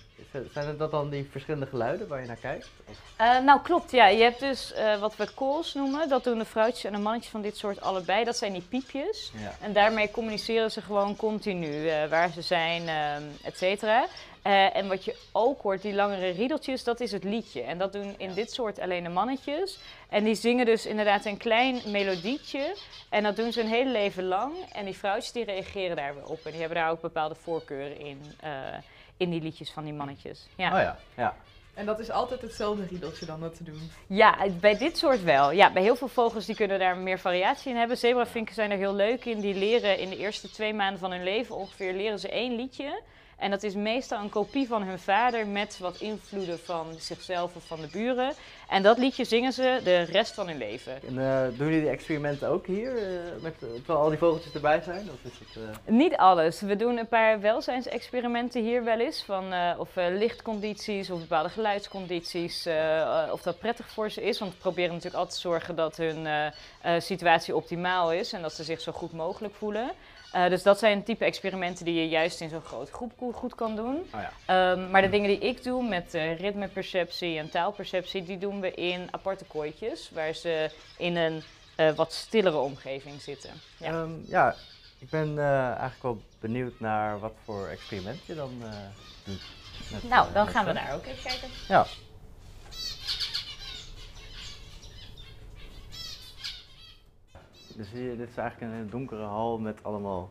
Zijn 0.53 0.67
het 0.67 0.79
dat 0.79 0.91
dan 0.91 1.09
die 1.09 1.27
verschillende 1.31 1.65
geluiden 1.65 2.07
waar 2.07 2.21
je 2.21 2.27
naar 2.27 2.35
kijkt? 2.35 2.69
Eh, 3.15 3.39
nou, 3.39 3.61
klopt. 3.61 3.91
Ja, 3.91 4.07
je 4.07 4.23
hebt 4.23 4.39
dus 4.39 4.73
eh, 4.73 4.99
wat 4.99 5.15
we 5.15 5.33
calls 5.35 5.73
noemen. 5.73 6.09
Dat 6.09 6.23
doen 6.23 6.37
de 6.37 6.45
vrouwtjes 6.45 6.83
en 6.83 6.91
de 6.91 6.97
mannetjes 6.97 7.31
van 7.31 7.41
dit 7.41 7.57
soort 7.57 7.81
allebei. 7.81 8.23
Dat 8.23 8.37
zijn 8.37 8.53
die 8.53 8.61
piepjes. 8.61 9.31
Ja. 9.37 9.55
En 9.61 9.73
daarmee 9.73 10.11
communiceren 10.11 10.71
ze 10.71 10.81
gewoon 10.81 11.15
continu 11.15 11.87
eh, 11.87 12.09
waar 12.09 12.31
ze 12.31 12.41
zijn, 12.41 12.87
et 13.43 13.57
cetera. 13.57 14.05
En 14.73 14.87
wat 14.87 15.05
je 15.05 15.15
ook 15.31 15.61
hoort, 15.61 15.81
die 15.81 15.93
langere 15.93 16.29
riedeltjes, 16.29 16.83
dat 16.83 16.99
is 16.99 17.11
het 17.11 17.23
liedje. 17.23 17.61
En 17.61 17.77
dat 17.77 17.93
doen 17.93 18.15
in 18.17 18.33
dit 18.33 18.51
soort 18.51 18.79
alleen 18.79 19.03
de 19.03 19.09
mannetjes. 19.09 19.79
En 20.09 20.23
die 20.23 20.35
zingen 20.35 20.65
dus 20.65 20.85
inderdaad 20.85 21.25
een 21.25 21.37
klein 21.37 21.81
melodietje. 21.85 22.75
En 23.09 23.23
dat 23.23 23.35
doen 23.35 23.51
ze 23.51 23.61
een 23.61 23.67
hele 23.67 23.91
leven 23.91 24.23
lang. 24.23 24.53
En 24.71 24.85
die 24.85 24.97
vrouwtjes 24.97 25.31
die 25.31 25.43
reageren 25.43 25.95
daar 25.95 26.13
weer 26.13 26.25
op. 26.25 26.39
En 26.43 26.51
die 26.51 26.59
hebben 26.59 26.77
daar 26.77 26.91
ook 26.91 27.01
bepaalde 27.01 27.35
voorkeuren 27.35 27.99
in, 27.99 28.21
in 29.17 29.29
die 29.29 29.41
liedjes 29.41 29.71
van 29.71 29.83
die 29.83 29.93
mannetjes. 29.93 30.47
Ja. 30.55 30.73
Oh 30.73 30.79
ja, 30.79 30.97
ja. 31.15 31.35
En 31.73 31.85
dat 31.85 31.99
is 31.99 32.11
altijd 32.11 32.41
hetzelfde 32.41 32.85
riedeltje 32.85 33.25
dan 33.25 33.39
dat 33.39 33.55
te 33.55 33.63
doen. 33.63 33.91
Ja, 34.07 34.37
bij 34.59 34.77
dit 34.77 34.97
soort 34.97 35.23
wel. 35.23 35.51
Ja, 35.51 35.71
bij 35.71 35.81
heel 35.81 35.95
veel 35.95 36.07
vogels 36.07 36.45
die 36.45 36.55
kunnen 36.55 36.79
daar 36.79 36.97
meer 36.97 37.19
variatie 37.19 37.71
in 37.71 37.77
hebben. 37.77 37.97
Zebravinken 37.97 38.53
zijn 38.53 38.71
er 38.71 38.77
heel 38.77 38.95
leuk 38.95 39.25
in. 39.25 39.39
Die 39.39 39.55
leren 39.55 39.99
in 39.99 40.09
de 40.09 40.17
eerste 40.17 40.51
twee 40.51 40.73
maanden 40.73 40.99
van 40.99 41.11
hun 41.11 41.23
leven 41.23 41.55
ongeveer 41.55 41.93
leren 41.93 42.19
ze 42.19 42.29
één 42.29 42.55
liedje. 42.55 43.01
En 43.37 43.49
dat 43.49 43.63
is 43.63 43.73
meestal 43.73 44.19
een 44.19 44.29
kopie 44.29 44.67
van 44.67 44.83
hun 44.83 44.99
vader 44.99 45.47
met 45.47 45.77
wat 45.77 45.99
invloeden 45.99 46.59
van 46.59 46.85
zichzelf 46.97 47.55
of 47.55 47.67
van 47.67 47.81
de 47.81 47.89
buren. 47.91 48.33
En 48.67 48.83
dat 48.83 48.97
liedje 48.97 49.23
zingen 49.23 49.53
ze 49.53 49.79
de 49.83 50.01
rest 50.01 50.33
van 50.33 50.47
hun 50.47 50.57
leven. 50.57 50.93
En 51.07 51.17
eh, 51.17 51.57
doen 51.57 51.67
jullie 51.67 51.81
die 51.81 51.89
experimenten 51.89 52.47
ook 52.47 52.65
hier, 52.65 52.97
eh, 52.97 53.41
met, 53.41 53.53
eh, 53.53 53.69
terwijl 53.73 53.99
al 53.99 54.09
die 54.09 54.17
vogeltjes 54.17 54.53
erbij 54.53 54.81
zijn? 54.81 55.09
Of 55.11 55.31
is 55.31 55.39
het, 55.39 55.93
Niet 55.95 56.15
alles. 56.15 56.61
We 56.61 56.75
doen 56.75 56.97
een 56.97 57.07
paar 57.07 57.41
welzijnsexperimenten 57.41 58.63
hier 58.63 58.83
wel 58.83 58.99
eens. 58.99 59.23
Van 59.23 59.53
of 59.77 59.89
lichtcondities 59.95 61.09
of 61.09 61.19
bepaalde 61.19 61.49
geluidscondities. 61.49 62.67
of 63.31 63.41
dat 63.41 63.59
prettig 63.59 63.89
voor 63.89 64.09
ze 64.09 64.21
is. 64.21 64.39
Want 64.39 64.51
we 64.51 64.57
proberen 64.57 64.89
natuurlijk 64.89 65.15
altijd 65.15 65.35
te 65.35 65.47
zorgen 65.47 65.75
dat 65.75 65.97
hun 65.97 66.51
situatie 67.01 67.55
optimaal 67.55 68.13
is. 68.13 68.33
En 68.33 68.41
dat 68.41 68.53
ze 68.53 68.63
zich 68.63 68.81
zo 68.81 68.91
goed 68.91 69.11
mogelijk 69.11 69.53
voelen. 69.53 69.91
Eh, 70.37 70.49
dus 70.49 70.63
dat 70.63 70.79
zijn 70.79 71.03
type 71.03 71.25
experimenten 71.25 71.85
die 71.85 71.93
je 71.93 72.07
juist 72.07 72.41
in 72.41 72.49
zo'n 72.49 72.61
grote 72.61 72.91
groep 72.93 73.11
go- 73.19 73.31
goed 73.31 73.55
kan 73.55 73.75
doen. 73.75 73.95
Oh 74.13 74.21
ja. 74.21 74.31
Ehm, 74.45 74.89
maar 74.91 75.01
de 75.01 75.09
dingen 75.09 75.27
die 75.29 75.39
ik 75.39 75.63
doe 75.63 75.87
met 75.87 76.13
eh, 76.13 76.39
ritmeperceptie 76.39 77.37
en 77.37 77.49
taalperceptie, 77.49 78.23
die 78.23 78.37
doen 78.37 78.59
we 78.61 78.71
in 78.71 79.07
aparte 79.11 79.45
kooitjes. 79.45 80.09
Waar 80.13 80.33
ze 80.33 80.71
in 80.97 81.15
een 81.15 81.43
eh, 81.75 81.91
wat 81.93 82.13
stillere 82.13 82.57
omgeving 82.57 83.21
zitten. 83.21 83.49
Ja. 83.77 83.87
Ehm, 83.87 84.09
ja, 84.27 84.55
ik 84.99 85.09
ben 85.09 85.39
eigenlijk 85.39 86.01
wel 86.01 86.21
benieuwd 86.39 86.79
naar 86.79 87.19
wat 87.19 87.33
voor 87.43 87.67
experiment 87.67 88.25
je 88.25 88.35
dan 88.35 88.63
doet. 89.23 89.41
met, 89.91 90.03
Nou, 90.09 90.33
dan 90.33 90.47
gaan 90.47 90.65
we 90.65 90.73
daar 90.73 90.93
ook 90.93 91.05
even 91.05 91.23
kijken. 91.23 91.47
Ja. 91.67 91.85
Dus 97.77 97.91
dit 97.91 98.29
is 98.29 98.37
eigenlijk 98.37 98.73
een 98.73 98.89
donkere 98.89 99.23
hal 99.23 99.57
met 99.59 99.83
allemaal 99.83 100.29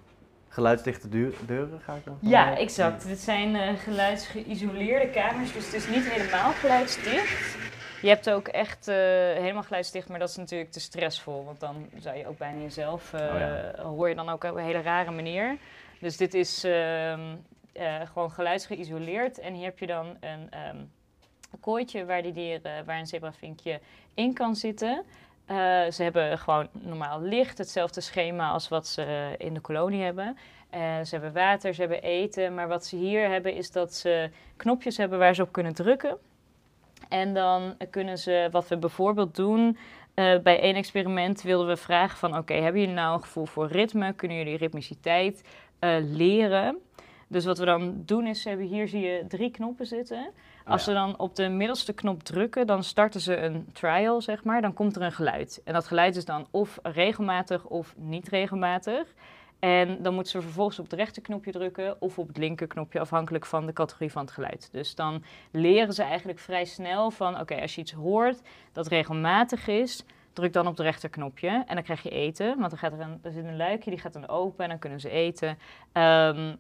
geluidsdichte 0.49 1.09
deur- 1.09 1.35
deuren, 1.47 1.81
ga 1.81 1.95
ik 1.95 2.05
dan 2.05 2.19
Ja, 2.21 2.57
exact. 2.57 3.07
Dit 3.07 3.19
zijn 3.19 3.57
eh 3.57 3.79
geluidsgeïsoleerde 3.79 5.11
kamers, 5.11 5.53
dus 5.53 5.65
het 5.65 5.75
is 5.75 5.88
niet 5.88 6.11
helemaal 6.11 6.53
geluidsdicht. 6.53 7.57
Je 8.03 8.09
hebt 8.09 8.31
ook 8.31 8.49
echt 8.49 8.88
eh, 8.88 8.95
helemaal 8.95 9.62
geluidsdicht, 9.62 10.09
maar 10.09 10.19
dat 10.19 10.29
is 10.29 10.37
natuurlijk 10.37 10.71
te 10.71 10.81
stressvol. 10.81 11.45
Want 11.45 11.61
dan 11.61 11.88
zou 11.99 12.17
je 12.17 12.26
ook 12.26 12.38
bijna 12.38 12.61
jezelf, 12.61 13.15
Oh 13.15 13.21
ja. 13.21 13.73
hoor 13.83 14.09
je 14.09 14.15
dan 14.15 14.29
ook 14.29 14.45
op 14.45 14.57
een 14.57 14.65
hele 14.65 14.81
rare 14.83 15.11
manier. 15.11 15.57
Dus 16.00 16.17
dit 16.17 16.35
is 16.35 16.65
ehm, 16.65 17.21
eh, 17.73 17.95
gewoon 18.12 18.31
geluidsgeïsoleerd. 18.31 19.38
En 19.38 19.55
hier 19.55 19.65
heb 19.65 19.79
je 19.79 19.87
dan 19.87 20.17
een 20.21 20.50
ehm, 20.50 20.76
kooitje 21.61 22.05
waar, 22.05 22.23
die 22.23 22.33
dieren, 22.33 22.85
waar 22.85 22.99
een 22.99 23.07
zebravinkje 23.07 23.81
in 24.15 24.35
kan 24.35 24.57
zitten. 24.57 25.03
Eh, 25.47 25.57
ze 25.91 26.03
hebben 26.03 26.38
gewoon 26.38 26.69
normaal 26.73 27.23
licht, 27.23 27.59
hetzelfde 27.59 28.00
schema 28.00 28.50
als 28.50 28.69
wat 28.69 28.87
ze 28.87 29.35
in 29.38 29.55
de 29.55 29.61
kolonie 29.61 30.03
hebben. 30.03 30.37
Eh, 30.71 30.81
ze 30.81 31.09
hebben 31.11 31.33
water, 31.33 31.75
ze 31.75 31.81
hebben 31.81 32.03
eten. 32.03 32.55
Maar 32.55 32.69
wat 32.69 32.87
ze 32.87 32.97
hier 32.97 33.29
hebben 33.29 33.55
is 33.55 33.71
dat 33.71 33.95
ze 33.95 34.31
knopjes 34.57 34.97
hebben 34.97 35.19
waar 35.19 35.35
ze 35.35 35.43
op 35.43 35.53
kunnen 35.53 35.75
drukken. 35.75 36.19
En 37.09 37.35
dan 37.35 37.76
kunnen 37.91 38.19
ze, 38.19 38.49
wat 38.50 38.69
we 38.69 38.76
bijvoorbeeld 38.76 39.35
doen, 39.35 39.79
eh, 40.15 40.38
bij 40.38 40.61
één 40.61 40.75
experiment 40.75 41.43
wilden 41.43 41.67
we 41.67 41.76
vragen 41.76 42.19
van... 42.19 42.37
oké, 42.37 42.55
hebben 42.55 42.81
jullie 42.81 42.97
nou 42.97 43.15
een 43.15 43.23
gevoel 43.23 43.47
voor 43.47 43.67
ritme? 43.67 44.12
Kunnen 44.12 44.37
jullie 44.37 44.57
ritmiciteit 44.57 45.43
leren? 46.00 46.79
Dus 47.29 47.45
wat 47.45 47.59
we 47.59 47.65
dan 47.65 48.03
doen 48.07 48.26
is, 48.26 48.45
hebben 48.45 48.67
hier 48.67 48.88
zie 48.88 49.00
je 49.00 49.25
drie 49.29 49.50
knoppen 49.50 49.87
zitten. 49.87 50.31
Als 50.67 50.85
ze 50.85 50.93
dan 50.93 51.19
op 51.19 51.37
de 51.37 51.49
middelste 51.49 51.93
knop 51.93 52.23
drukken, 52.23 52.67
dan 52.67 52.85
starten 52.85 53.21
ze 53.21 53.37
een 53.37 53.67
trial, 53.73 54.21
zeg 54.21 54.45
maar. 54.45 54.61
Dan 54.61 54.73
komt 54.73 54.97
er 54.97 55.03
een 55.03 55.13
geluid. 55.13 55.61
En 55.65 55.73
dat 55.73 55.87
geluid 55.87 56.17
is 56.17 56.25
dan 56.25 56.47
of 56.51 56.79
regelmatig 56.83 57.65
of 57.65 57.95
niet 57.97 58.29
regelmatig. 58.29 59.15
En 59.59 60.03
dan 60.03 60.15
moeten 60.15 60.33
ze 60.33 60.43
vervolgens 60.43 60.79
op 60.79 60.85
het 60.85 60.95
rechterknopje 60.95 61.53
drukken 61.53 62.01
of 62.01 62.19
op 62.19 62.29
het 62.29 62.37
linkerknopje, 62.37 63.01
afhankelijk 63.01 63.47
van 63.47 63.67
de 63.67 63.73
categorie 63.73 64.13
van 64.13 64.23
het 64.23 64.31
geluid. 64.31 64.69
Dus 64.73 64.95
dan 64.95 65.23
leren 65.51 65.95
ze 65.95 66.03
eigenlijk 66.03 66.39
vrij 66.39 66.65
snel 66.65 67.11
van, 67.11 67.41
oké, 67.41 67.61
als 67.61 67.75
je 67.75 67.81
iets 67.81 67.93
hoort 67.93 68.41
dat 68.73 68.87
regelmatig 68.87 69.69
is, 69.69 70.05
druk 70.33 70.53
dan 70.53 70.67
op 70.67 70.77
het 70.77 70.87
rechterknopje 70.87 71.65
en 71.67 71.75
dan 71.75 71.83
krijg 71.83 72.03
je 72.03 72.11
eten. 72.11 72.59
Want 72.59 72.71
dan 72.71 72.79
gaat 72.79 72.93
er, 72.93 73.01
een, 73.01 73.19
er 73.23 73.33
zit 73.33 73.45
een 73.45 73.57
luikje, 73.57 73.91
die 73.91 73.99
gaat 73.99 74.13
dan 74.13 74.29
open 74.29 74.65
en 74.65 74.71
dan 74.71 74.79
kunnen 74.79 75.01
ze 75.01 75.11
eten. 75.11 75.59
Ehm, 75.93 76.55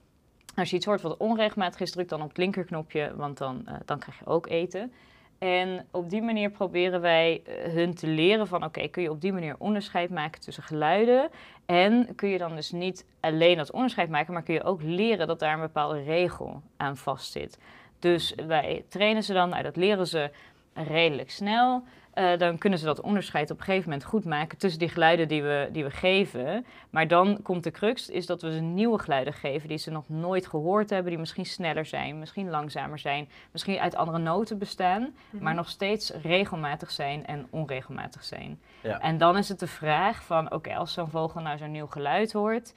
als 0.54 0.70
je 0.70 0.76
iets 0.76 0.86
hoort 0.86 1.00
wat 1.00 1.16
onregelmatig 1.16 1.80
is, 1.80 1.90
druk 1.90 2.08
dan 2.08 2.22
op 2.22 2.28
het 2.28 2.36
linkerknopje, 2.36 3.12
want 3.16 3.38
dan, 3.38 3.62
eh, 3.66 3.74
dan 3.84 3.98
krijg 3.98 4.18
je 4.18 4.26
ook 4.26 4.46
eten. 4.46 4.92
En 5.38 5.86
op 5.90 6.10
die 6.10 6.22
manier 6.22 6.50
proberen 6.50 7.00
wij 7.00 7.42
eh, 7.44 7.72
hun 7.72 7.94
te 7.94 8.06
leren 8.06 8.46
van, 8.46 8.64
oké, 8.64 8.88
kun 8.88 9.02
je 9.02 9.10
op 9.10 9.20
die 9.20 9.32
manier 9.32 9.54
onderscheid 9.58 10.10
maken 10.10 10.40
tussen 10.40 10.62
geluiden 10.62 11.30
en 11.66 12.14
kun 12.14 12.28
je 12.28 12.38
dan 12.38 12.54
dus 12.54 12.70
niet 12.70 13.06
alleen 13.20 13.56
dat 13.56 13.70
onderscheid 13.70 14.08
maken, 14.08 14.32
maar 14.32 14.42
kun 14.42 14.54
je 14.54 14.62
ook 14.62 14.82
leren 14.82 15.26
dat 15.26 15.38
daar 15.38 15.54
een 15.54 15.60
bepaalde 15.60 16.02
regel 16.02 16.62
aan 16.76 16.96
vastzit. 16.96 17.58
Dus 17.98 18.34
wij 18.46 18.84
trainen 18.88 19.22
ze 19.22 19.32
dan, 19.32 19.48
nou, 19.48 19.62
dat 19.62 19.76
leren 19.76 20.06
ze 20.06 20.30
redelijk 20.74 21.30
snel. 21.30 21.82
Eh, 22.16 22.38
dan 22.38 22.58
kunnen 22.58 22.78
ze 22.78 22.84
dat 22.84 23.00
onderscheid 23.00 23.50
op 23.50 23.58
een 23.58 23.64
gegeven 23.64 23.90
moment 23.90 24.08
goed 24.08 24.24
maken 24.24 24.58
tussen 24.58 24.78
die 24.80 24.88
geluiden 24.88 25.28
die 25.28 25.42
we, 25.42 25.68
die 25.72 25.84
we 25.84 25.90
geven. 25.90 26.66
Maar 26.90 27.08
dan 27.08 27.42
komt 27.42 27.64
de 27.64 27.70
crux, 27.70 28.08
is 28.08 28.26
dat 28.26 28.42
we 28.42 28.52
ze 28.52 28.60
nieuwe 28.60 28.98
geluiden 28.98 29.32
geven 29.32 29.68
die 29.68 29.78
ze 29.78 29.90
nog 29.90 30.08
nooit 30.08 30.46
gehoord 30.46 30.90
hebben, 30.90 31.10
die 31.10 31.18
misschien 31.18 31.46
sneller 31.46 31.86
zijn, 31.86 32.18
misschien 32.18 32.50
langzamer 32.50 32.98
zijn, 32.98 33.28
misschien 33.52 33.78
uit 33.78 33.96
andere 33.96 34.18
noten 34.18 34.58
bestaan, 34.58 35.14
maar 35.30 35.54
nog 35.54 35.68
steeds 35.68 36.12
regelmatig 36.22 36.90
zijn 36.90 37.26
en 37.26 37.46
onregelmatig 37.50 38.24
zijn. 38.24 38.60
Ja. 38.82 39.00
En 39.00 39.18
dan 39.18 39.36
is 39.36 39.48
het 39.48 39.58
de 39.58 39.66
vraag 39.66 40.24
van, 40.24 40.52
oké, 40.52 40.74
als 40.74 40.92
zo'n 40.92 41.10
vogel 41.10 41.40
nou 41.40 41.58
zo'n 41.58 41.70
nieuw 41.70 41.86
geluid 41.86 42.32
hoort, 42.32 42.74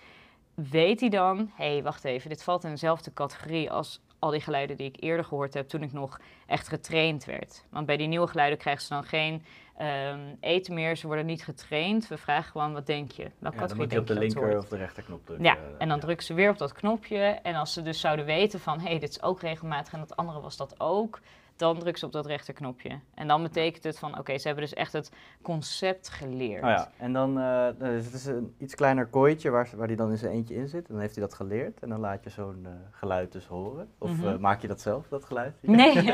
weet 0.55 0.99
hij 0.99 1.09
dan, 1.09 1.51
hé, 1.55 1.71
hey, 1.73 1.83
wacht 1.83 2.03
even, 2.03 2.29
dit 2.29 2.43
valt 2.43 2.63
in 2.63 2.69
dezelfde 2.69 3.13
categorie 3.13 3.71
als 3.71 4.01
al 4.19 4.29
die 4.29 4.41
geluiden 4.41 4.77
die 4.77 4.87
ik 4.87 5.03
eerder 5.03 5.25
gehoord 5.25 5.53
heb 5.53 5.67
toen 5.67 5.83
ik 5.83 5.93
nog 5.93 6.19
echt 6.45 6.67
getraind 6.67 7.25
werd. 7.25 7.63
Want 7.69 7.85
bij 7.85 7.97
die 7.97 8.07
nieuwe 8.07 8.27
geluiden 8.27 8.57
krijgen 8.57 8.83
ze 8.83 8.89
dan 8.89 9.03
geen 9.03 9.43
ehm, 9.77 10.19
eten 10.39 10.73
meer, 10.73 10.95
ze 10.95 11.07
worden 11.07 11.25
niet 11.25 11.43
getraind. 11.43 12.07
We 12.07 12.17
vragen 12.17 12.51
gewoon, 12.51 12.73
wat 12.73 12.85
denk 12.85 13.11
je? 13.11 13.31
Welke 13.39 13.57
Ja, 13.59 13.67
dan 13.67 13.77
moet 13.77 13.91
je 13.91 13.99
op 13.99 14.07
de 14.07 14.19
linker 14.19 14.57
of 14.57 14.67
de 14.67 14.77
rechterknop 14.77 15.25
drukken. 15.25 15.45
ja, 15.45 15.55
eh, 15.55 15.61
en 15.77 15.87
dan 15.87 15.97
ja. 15.97 16.03
drukken 16.03 16.25
ze 16.25 16.33
weer 16.33 16.49
op 16.49 16.57
dat 16.57 16.73
knopje. 16.73 17.17
En 17.19 17.55
als 17.55 17.73
ze 17.73 17.81
dus 17.81 17.99
zouden 17.99 18.25
weten 18.25 18.59
van, 18.59 18.79
hé, 18.79 18.89
hey, 18.89 18.99
dit 18.99 19.09
is 19.09 19.21
ook 19.21 19.41
regelmatig 19.41 19.93
en 19.93 19.99
dat 19.99 20.15
andere 20.15 20.41
was 20.41 20.57
dat 20.57 20.79
ook, 20.79 21.19
dan 21.59 21.73
drukken 21.79 21.99
ze 21.99 22.05
op 22.05 22.11
dat 22.11 22.25
rechterknopje. 22.25 22.99
En 23.13 23.27
dan 23.27 23.43
betekent 23.43 23.83
het 23.83 23.99
van, 23.99 24.17
oké, 24.19 24.37
ze 24.37 24.47
hebben 24.47 24.63
dus 24.65 24.73
echt 24.73 24.93
het 24.93 25.11
concept 25.41 26.09
geleerd. 26.09 26.63
Oh 26.63 26.69
ja, 26.69 26.91
en 26.97 27.13
dan 27.13 27.37
uh, 27.39 27.67
dus 27.77 28.05
het 28.05 28.13
is 28.13 28.25
een 28.25 28.55
iets 28.57 28.75
kleiner 28.75 29.05
kooitje 29.07 29.49
waar, 29.49 29.69
waar 29.75 29.87
die 29.87 29.95
dan 29.95 30.09
in 30.11 30.17
zijn 30.17 30.31
eentje 30.31 30.55
in 30.55 30.67
zit. 30.67 30.87
En 30.87 30.93
dan 30.93 30.99
heeft 31.01 31.15
hij 31.15 31.23
dat 31.23 31.33
geleerd 31.33 31.79
en 31.79 31.89
dan 31.89 31.99
laat 31.99 32.23
je 32.23 32.29
zo'n 32.29 32.59
uh, 32.63 32.69
geluid 32.91 33.31
dus 33.31 33.45
horen. 33.47 33.89
Of 33.97 34.09
Mhm. 34.11 34.27
uh, 34.27 34.37
maak 34.37 34.61
je 34.61 34.67
dat 34.67 34.81
zelf, 34.81 35.07
dat 35.07 35.25
geluid? 35.25 35.53
Nee, 35.61 35.95
nee. 36.01 36.11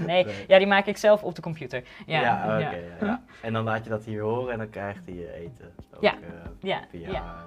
Nee. 0.06 0.26
ja, 0.48 0.58
die 0.58 0.66
maak 0.66 0.86
ik 0.86 0.96
zelf 0.96 1.22
op 1.22 1.34
de 1.34 1.42
computer. 1.42 1.82
Ja, 2.06 2.20
Ja, 2.20 2.42
oké. 2.44 2.58
ja. 2.58 2.70
ja, 2.70 3.06
ja. 3.06 3.22
En 3.42 3.52
dan 3.52 3.64
laat 3.64 3.84
je 3.84 3.90
dat 3.90 4.04
hier 4.04 4.22
horen 4.22 4.52
en 4.52 4.58
dan 4.58 4.70
krijgt 4.70 5.04
hij 5.06 5.14
uh, 5.14 5.34
eten. 5.34 5.74
Ook, 5.94 6.02
Ja, 6.02 6.14
ja, 6.60 6.84
via, 6.90 7.44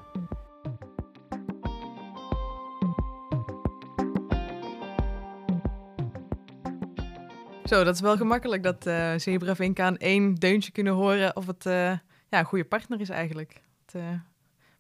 Zo, 7.70 7.84
dat 7.84 7.96
is 7.96 8.02
wel 8.02 8.18
gemakkelijk 8.18 8.64
dat 8.64 8.86
eh 8.86 9.14
zebravinken 9.18 9.84
aan 9.86 9.98
één 9.98 10.36
deuntje 10.36 10.72
kunnen 10.72 10.94
horen 10.94 11.36
of 11.36 11.48
het 11.48 11.66
eh, 11.66 11.92
ja, 12.30 12.40
een 12.40 12.46
goede 12.46 12.66
partner 12.66 13.00
is 13.00 13.10
eigenlijk. 13.10 13.62
Het 13.86 13.96
eh, 13.96 14.20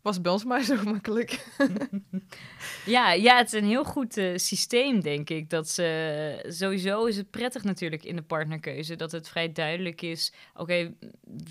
was 0.01 0.21
bij 0.21 0.31
ons 0.31 0.45
maar 0.45 0.63
zo 0.63 0.83
makkelijk. 0.93 1.45
Ja, 2.85 3.11
ja, 3.11 3.37
het 3.37 3.53
is 3.53 3.61
een 3.61 3.67
heel 3.67 3.83
goed 3.83 4.21
systeem, 4.35 5.01
denk 5.01 5.29
ik. 5.29 5.49
Dat 5.49 5.69
ze, 5.69 6.45
sowieso 6.47 7.05
is 7.05 7.17
het 7.17 7.29
prettig 7.29 7.63
natuurlijk 7.63 8.03
in 8.03 8.15
de 8.15 8.21
partnerkeuze. 8.21 8.95
Dat 8.95 9.11
het 9.11 9.29
vrij 9.29 9.51
duidelijk 9.51 10.01
is, 10.01 10.33
oké, 10.53 10.93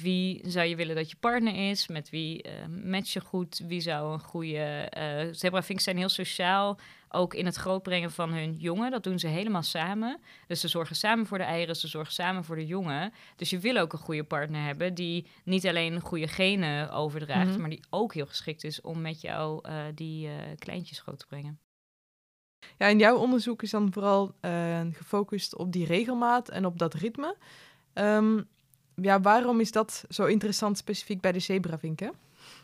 wie 0.03 0.41
zou 0.47 0.67
je 0.67 0.77
willen 0.77 0.97
dat 0.97 1.11
je 1.11 1.17
partner 1.21 1.71
is? 1.71 1.89
Met 1.89 2.11
wie 2.11 2.43
eh 2.43 2.53
match 2.85 3.13
je 3.13 3.21
goed? 3.21 3.63
Wie 3.67 3.81
zou 3.81 4.13
een 4.13 4.21
goede... 4.21 4.87
eh 4.91 5.27
zebravinks 5.31 5.85
zijn 5.85 5.97
heel 5.97 6.09
sociaal, 6.09 6.79
ook 7.09 7.35
in 7.35 7.47
het 7.47 7.57
grootbrengen 7.57 8.11
van 8.11 8.33
hun 8.33 8.55
jongen. 8.57 8.91
Dat 8.91 9.03
doen 9.03 9.19
ze 9.19 9.27
helemaal 9.27 9.63
samen. 9.63 10.21
Dus 10.47 10.61
ze 10.61 10.69
zorgen 10.69 10.97
samen 10.97 11.27
voor 11.27 11.39
de 11.39 11.45
eieren, 11.45 11.77
ze 11.77 11.89
zorgen 11.89 12.13
samen 12.13 12.45
voor 12.45 12.57
de 12.57 12.67
jongen. 12.67 13.13
Dus 13.37 13.51
je 13.51 13.59
wil 13.59 13.77
ook 13.77 13.93
een 13.93 13.99
goede 13.99 14.25
partner 14.25 14.63
hebben 14.65 14.95
die 14.95 15.27
niet 15.45 15.67
alleen 15.67 16.01
goede 16.01 16.29
genen 16.29 16.91
overdraagt, 16.91 17.51
Mhm. 17.51 17.61
maar 17.61 17.71
die 17.71 17.85
ook 17.91 18.15
heel 18.15 18.27
geschikt 18.27 18.65
is 18.65 18.81
om 18.81 19.01
met 19.01 19.21
jou 19.21 19.61
eh, 19.69 19.75
die 19.95 20.29
eh, 20.29 20.35
kleintjes 20.59 21.01
groot 21.01 21.19
te 21.19 21.27
brengen. 21.27 21.59
Ja, 22.79 22.87
en 22.89 22.99
jouw 22.99 23.17
onderzoek 23.17 23.63
is 23.63 23.71
dan 23.71 23.93
vooral 23.93 24.35
eh, 24.41 24.81
gefocust 24.93 25.57
op 25.57 25.73
die 25.73 25.87
regelmaat 25.87 26.49
en 26.49 26.67
op 26.67 26.79
dat 26.79 26.95
ritme. 26.95 27.37
Ehm, 27.93 28.43
ja, 28.95 29.21
waarom 29.21 29.61
is 29.61 29.73
dat 29.73 30.05
zo 30.09 30.25
interessant 30.25 30.79
specifiek 30.79 31.21
bij 31.21 31.33
de 31.33 31.39
zebravinken? 31.39 32.13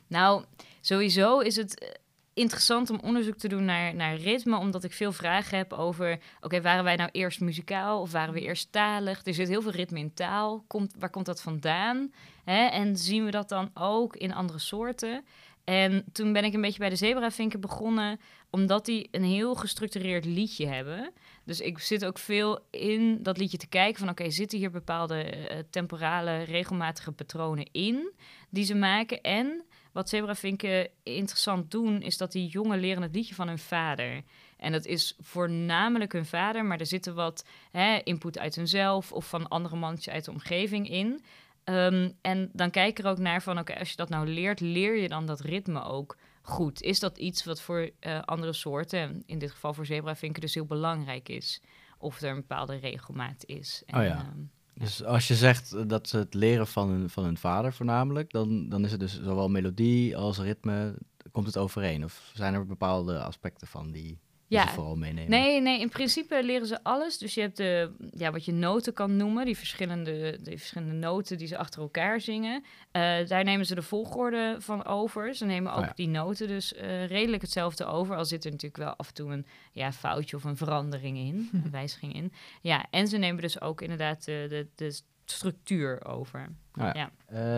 Nou, 0.07 0.45
sowieso 0.81 1.39
is 1.39 1.57
het 1.57 2.01
interessant 2.35 2.91
om 2.91 3.01
onderzoek 3.03 3.37
te 3.37 3.49
doen 3.49 3.65
naar, 3.65 3.95
naar 3.95 4.17
ritme, 4.17 4.57
omdat 4.57 4.85
ik 4.85 4.93
veel 4.93 5.13
vragen 5.13 5.59
heb 5.59 5.73
over, 5.73 6.19
oké, 6.41 6.61
waren 6.61 6.85
wij 6.85 6.97
nou 6.97 7.09
eerst 7.13 7.41
muzikaal 7.41 8.01
of 8.01 8.13
waren 8.13 8.35
we 8.35 8.41
eerst 8.41 8.73
talig? 8.73 9.21
Er 9.25 9.35
zit 9.35 9.49
heel 9.49 9.63
veel 9.63 9.71
ritme 9.71 9.99
in 9.99 10.15
taal. 10.15 10.65
Komt, 10.67 10.95
waar 10.99 11.11
komt 11.11 11.27
dat 11.27 11.43
vandaan? 11.43 12.13
Hè? 12.45 12.67
En 12.67 12.97
zien 12.97 13.25
we 13.25 13.31
dat 13.31 13.49
dan 13.49 13.71
ook 13.75 14.17
in 14.17 14.35
andere 14.35 14.59
soorten? 14.59 15.25
En 15.65 16.05
toen 16.13 16.33
ben 16.33 16.45
ik 16.45 16.55
een 16.55 16.61
beetje 16.61 16.79
bij 16.79 16.89
de 16.89 16.97
zebravinken 16.97 17.61
begonnen, 17.61 18.21
omdat 18.51 18.85
die 18.85 19.09
een 19.11 19.25
heel 19.25 19.55
gestructureerd 19.55 20.25
liedje 20.25 20.67
hebben. 20.67 21.13
Dus 21.45 21.61
ik 21.61 21.79
zit 21.79 22.05
ook 22.05 22.19
veel 22.19 22.59
in 22.71 23.23
dat 23.23 23.39
liedje 23.39 23.57
te 23.57 23.67
kijken 23.67 23.99
van... 23.99 24.09
oké, 24.09 24.31
zitten 24.31 24.59
hier 24.59 24.71
bepaalde 24.71 25.23
eh, 25.23 25.59
temporale, 25.71 26.43
regelmatige 26.43 27.13
patronen 27.13 27.69
in 27.73 28.13
die 28.51 28.65
ze 28.65 28.75
maken? 28.75 29.21
En 29.21 29.65
wat 29.95 30.09
zebravinken 30.09 30.89
interessant 31.03 31.71
doen... 31.71 32.03
is 32.03 32.17
dat 32.17 32.33
die 32.33 32.49
jongen 32.49 32.79
leren 32.79 33.03
het 33.03 33.15
liedje 33.15 33.35
van 33.35 33.49
hun 33.49 33.59
vader. 33.59 34.23
En 34.57 34.73
dat 34.73 34.87
is 34.87 35.17
voornamelijk 35.21 36.13
hun 36.13 36.27
vader... 36.27 36.65
maar 36.65 36.81
er 36.81 36.87
zitten 36.87 37.15
wat 37.15 37.45
hè, 37.71 38.01
input 38.03 38.39
uit 38.39 38.55
hunzelf... 38.55 39.13
of 39.13 39.29
van 39.29 39.49
andere 39.49 39.77
mannetjes 39.77 40.15
uit 40.15 40.25
de 40.25 40.31
omgeving 40.31 40.89
in... 40.89 41.25
Ehm, 41.65 42.11
en 42.21 42.51
dan 42.53 42.71
kijk 42.71 42.99
er 42.99 43.07
ook 43.07 43.19
naar 43.19 43.43
van, 43.43 43.59
oké, 43.59 43.79
als 43.79 43.91
je 43.91 43.97
dat 43.97 44.09
nou 44.09 44.27
leert, 44.27 44.61
leer 44.61 44.97
je 44.97 45.09
dan 45.09 45.27
dat 45.27 45.41
ritme 45.41 45.85
ook 45.85 46.17
goed? 46.43 46.83
Is 46.83 47.01
dat 47.01 47.19
iets 47.19 47.45
wat 47.45 47.61
voor 47.61 47.91
eh, 48.01 48.23
andere 48.23 48.53
soorten, 48.53 49.23
in 49.27 49.39
dit 49.39 49.51
geval 49.51 49.75
voor 49.75 49.87
zebravinken, 49.87 50.41
dus 50.41 50.55
heel 50.55 50.67
belangrijk 50.67 51.29
is? 51.29 51.63
Of 51.99 52.21
er 52.21 52.31
een 52.31 52.35
bepaalde 52.37 52.77
regelmaat 52.77 53.45
is. 53.47 53.83
En, 53.87 53.99
Oh 54.01 54.07
ja. 54.07 54.17
ehm, 54.17 54.43
Dus 54.75 55.05
als 55.05 55.29
je 55.29 55.35
zegt 55.35 55.89
dat 55.89 56.09
ze 56.09 56.17
het 56.19 56.35
leren 56.35 56.67
van 56.67 56.89
hun, 56.89 57.11
van 57.11 57.25
hun 57.25 57.39
vader 57.39 57.73
voornamelijk, 57.73 58.31
dan, 58.31 58.69
dan 58.69 58.85
is 58.85 58.91
het 58.91 59.01
dus 59.01 59.23
zowel 59.23 59.49
melodie 59.49 60.17
als 60.17 60.39
ritme, 60.39 60.95
komt 61.33 61.47
het 61.47 61.57
overeen? 61.57 62.05
Of 62.05 62.31
zijn 62.35 62.55
er 62.55 62.67
bepaalde 62.67 63.23
aspecten 63.23 63.67
van 63.67 63.91
die 63.91 64.19
Ja. 64.47 64.69
vooral 64.69 64.97
meenemen? 64.97 65.31
Nee, 65.31 65.61
nee, 65.61 65.81
in 65.81 65.89
principe 65.89 66.45
leren 66.45 66.67
ze 66.67 66.83
alles. 66.83 67.19
Dus 67.19 67.35
je 67.35 67.41
hebt 67.41 67.57
de, 67.57 67.91
ja, 68.11 68.31
wat 68.31 68.45
je 68.45 68.53
noten 68.53 68.93
kan 68.93 69.17
noemen, 69.17 69.45
die 69.45 69.57
verschillende, 69.57 70.39
die 70.43 70.59
verschillende 70.59 70.95
noten 70.95 71.39
die 71.39 71.47
ze 71.47 71.59
achter 71.59 71.81
elkaar 71.81 72.21
zingen. 72.21 72.65
Eh, 72.91 73.27
daar 73.27 73.45
nemen 73.45 73.67
ze 73.67 73.75
de 73.75 73.83
volgorde 73.83 74.57
van 74.59 74.85
over. 74.85 75.35
Ze 75.35 75.45
nemen 75.45 75.73
ook 75.73 75.79
Oh 75.79 75.87
ja. 75.87 75.93
die 75.95 76.09
noten 76.09 76.49
dus 76.49 76.75
eh, 76.75 77.07
redelijk 77.07 77.43
hetzelfde 77.43 77.85
over. 77.85 78.17
Al 78.17 78.25
zit 78.25 78.45
er 78.45 78.51
natuurlijk 78.51 78.83
wel 78.83 78.95
af 78.97 79.09
en 79.09 79.15
toe 79.15 79.33
een 79.33 79.47
ja, 79.73 79.93
foutje 79.93 80.37
of 80.37 80.45
een 80.45 80.57
verandering 80.57 81.17
in, 81.17 81.49
een 81.65 81.71
wijziging 81.71 82.15
in. 82.15 82.33
Ja, 82.61 82.87
en 82.91 83.09
ze 83.09 83.17
nemen 83.17 83.43
dus 83.43 83.61
ook 83.61 83.81
inderdaad 83.81 84.25
de, 84.25 84.47
de, 84.49 84.67
de 84.75 85.01
structuur 85.25 86.05
over. 86.05 86.49
Oh 86.79 86.91
ja. 86.93 86.93
Ja. 86.95 87.11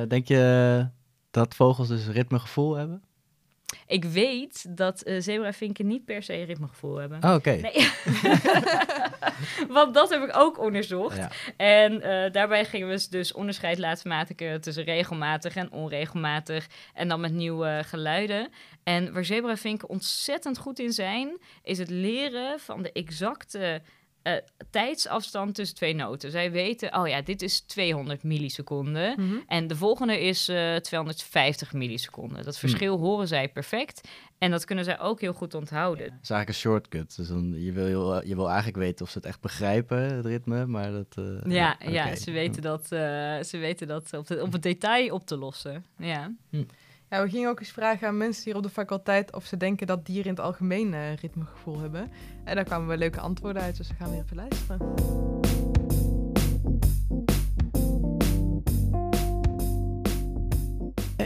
Eh, 0.02 0.08
denk 0.08 0.28
je 0.28 0.88
dat 1.30 1.54
vogels 1.54 1.88
dus 1.88 2.06
ritmegevoel 2.06 2.74
hebben? 2.74 3.02
Ik 3.86 4.04
weet 4.04 4.76
dat 4.76 5.02
zebravinken 5.18 5.86
niet 5.86 6.04
per 6.04 6.22
se 6.22 6.42
ritmegevoel 6.42 6.96
hebben. 6.96 7.22
Oh, 7.24 7.34
oké. 7.34 7.50
Nee. 7.50 7.90
Want 9.68 9.94
dat 9.94 10.10
heb 10.10 10.22
ik 10.22 10.36
ook 10.36 10.58
onderzocht. 10.58 11.16
Ja. 11.16 11.30
En 11.56 12.02
eh, 12.02 12.32
daarbij 12.32 12.64
gingen 12.64 12.88
we 12.88 13.06
dus 13.10 13.32
onderscheid 13.32 13.78
laten 13.78 14.08
maken 14.08 14.60
tussen 14.60 14.84
regelmatig 14.84 15.56
en 15.56 15.72
onregelmatig. 15.72 16.66
En 16.94 17.08
dan 17.08 17.20
met 17.20 17.32
nieuwe 17.32 17.82
geluiden. 17.84 18.48
En 18.82 19.12
waar 19.12 19.24
zebravinken 19.24 19.88
ontzettend 19.88 20.58
goed 20.58 20.78
in 20.78 20.92
zijn, 20.92 21.38
is 21.62 21.78
het 21.78 21.90
leren 21.90 22.60
van 22.60 22.82
de 22.82 22.92
exacte 22.92 23.82
eh, 24.26 24.42
tijdsafstand 24.70 25.54
tussen 25.54 25.76
twee 25.76 25.94
noten. 25.94 26.30
Zij 26.30 26.50
weten, 26.50 26.96
oh 26.98 27.08
ja, 27.08 27.22
dit 27.22 27.42
is 27.42 27.60
200 27.60 28.22
milliseconden. 28.22 29.14
Mhm. 29.20 29.36
En 29.46 29.66
de 29.66 29.76
volgende 29.76 30.20
is 30.20 30.48
eh 30.48 30.74
250 30.76 31.72
milliseconden. 31.72 32.44
Dat 32.44 32.58
verschil 32.58 32.98
horen 32.98 33.28
zij 33.28 33.48
perfect. 33.48 34.08
En 34.38 34.50
dat 34.50 34.64
kunnen 34.64 34.84
zij 34.84 35.00
ook 35.00 35.20
heel 35.20 35.32
goed 35.32 35.54
onthouden. 35.54 36.04
Het 36.04 36.12
is 36.22 36.30
eigenlijk 36.30 36.48
een 36.48 36.54
shortcut. 36.54 37.16
Dus 37.16 37.28
dan, 37.28 37.52
je, 37.62 37.72
wil, 37.72 37.84
heel- 37.86 38.26
je 38.26 38.34
wil 38.34 38.46
eigenlijk 38.48 38.76
weten 38.76 39.04
of 39.04 39.10
ze 39.10 39.18
het 39.18 39.26
echt 39.26 39.40
begrijpen, 39.40 40.14
het 40.16 40.26
ritme, 40.26 40.66
maar 40.66 40.92
dat... 40.92 41.06
eh, 41.16 41.52
Ja, 41.52 41.76
ja 41.88 42.16
ze, 42.16 42.30
weten 42.30 42.62
dat, 42.62 42.82
eh, 42.92 43.42
ze 43.42 43.58
weten 43.58 43.86
dat 43.86 44.12
op, 44.12 44.26
de, 44.26 44.42
op 44.42 44.52
het 44.52 44.62
detail 44.62 45.14
op 45.14 45.26
te 45.26 45.36
lossen. 45.36 45.84
Ja. 45.98 46.32
Ja, 47.10 47.22
we 47.22 47.30
gingen 47.30 47.48
ook 47.48 47.60
eens 47.60 47.70
vragen 47.70 48.08
aan 48.08 48.16
mensen 48.16 48.44
hier 48.44 48.56
op 48.56 48.62
de 48.62 48.68
faculteit 48.68 49.34
of 49.34 49.44
ze 49.44 49.56
denken 49.56 49.86
dat 49.86 50.06
dieren 50.06 50.24
in 50.24 50.30
het 50.30 50.40
algemeen 50.40 50.94
eh, 50.94 51.14
ritmegevoel 51.14 51.78
hebben. 51.78 52.10
En 52.44 52.54
daar 52.54 52.64
kwamen 52.64 52.88
we 52.88 52.96
leuke 52.96 53.20
antwoorden 53.20 53.62
uit, 53.62 53.76
dus 53.76 53.88
we 53.88 53.94
gaan 53.94 54.10
weer 54.10 54.22
even 54.22 54.36
luisteren. 54.36 54.94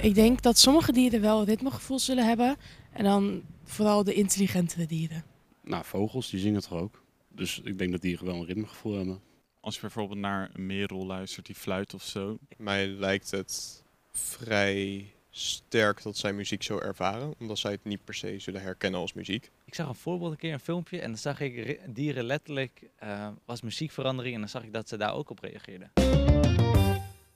Ik 0.02 0.14
denk 0.14 0.42
dat 0.42 0.58
sommige 0.58 0.92
dieren 0.92 1.20
wel 1.20 1.44
ritmegevoel 1.44 1.98
zullen 1.98 2.26
hebben. 2.26 2.56
En 2.92 3.04
dan 3.04 3.42
vooral 3.64 4.04
de 4.04 4.14
intelligentere 4.14 4.86
dieren. 4.86 5.24
Nou, 5.62 5.84
vogels, 5.84 6.30
die 6.30 6.40
zingen 6.40 6.60
toch 6.60 6.78
ook? 6.78 7.02
Dus 7.28 7.60
ik 7.64 7.78
denk 7.78 7.90
dat 7.90 8.00
dieren 8.00 8.26
wel 8.26 8.34
een 8.34 8.46
ritmegevoel 8.46 8.96
hebben. 8.96 9.20
Als 9.60 9.74
je 9.74 9.80
bijvoorbeeld 9.80 10.18
naar 10.18 10.50
een 10.52 10.66
merel 10.66 11.06
luistert 11.06 11.46
die 11.46 11.54
fluit 11.54 11.94
of 11.94 12.02
zo. 12.02 12.38
Mij 12.56 12.86
lijkt 12.86 13.30
het 13.30 13.82
vrij 14.12 15.06
sterk 15.30 16.02
dat 16.02 16.16
zij 16.16 16.32
muziek 16.32 16.62
zo 16.62 16.78
ervaren, 16.78 17.34
omdat 17.38 17.58
zij 17.58 17.70
het 17.70 17.84
niet 17.84 18.04
per 18.04 18.14
se 18.14 18.38
zullen 18.38 18.62
herkennen 18.62 19.00
als 19.00 19.12
muziek. 19.12 19.50
Ik 19.64 19.74
zag 19.74 19.88
een 19.88 19.94
voorbeeld 19.94 20.30
een 20.32 20.36
keer, 20.38 20.52
een 20.52 20.60
filmpje, 20.60 21.00
en 21.00 21.08
dan 21.08 21.18
zag 21.18 21.40
ik 21.40 21.80
dieren 21.94 22.24
letterlijk, 22.24 22.82
eh, 22.98 23.28
was 23.44 23.60
muziekverandering, 23.62 24.34
en 24.34 24.40
dan 24.40 24.48
zag 24.50 24.62
ik 24.62 24.72
dat 24.72 24.88
ze 24.88 24.96
daar 24.96 25.14
ook 25.14 25.30
op 25.30 25.38
reageerden. 25.38 25.90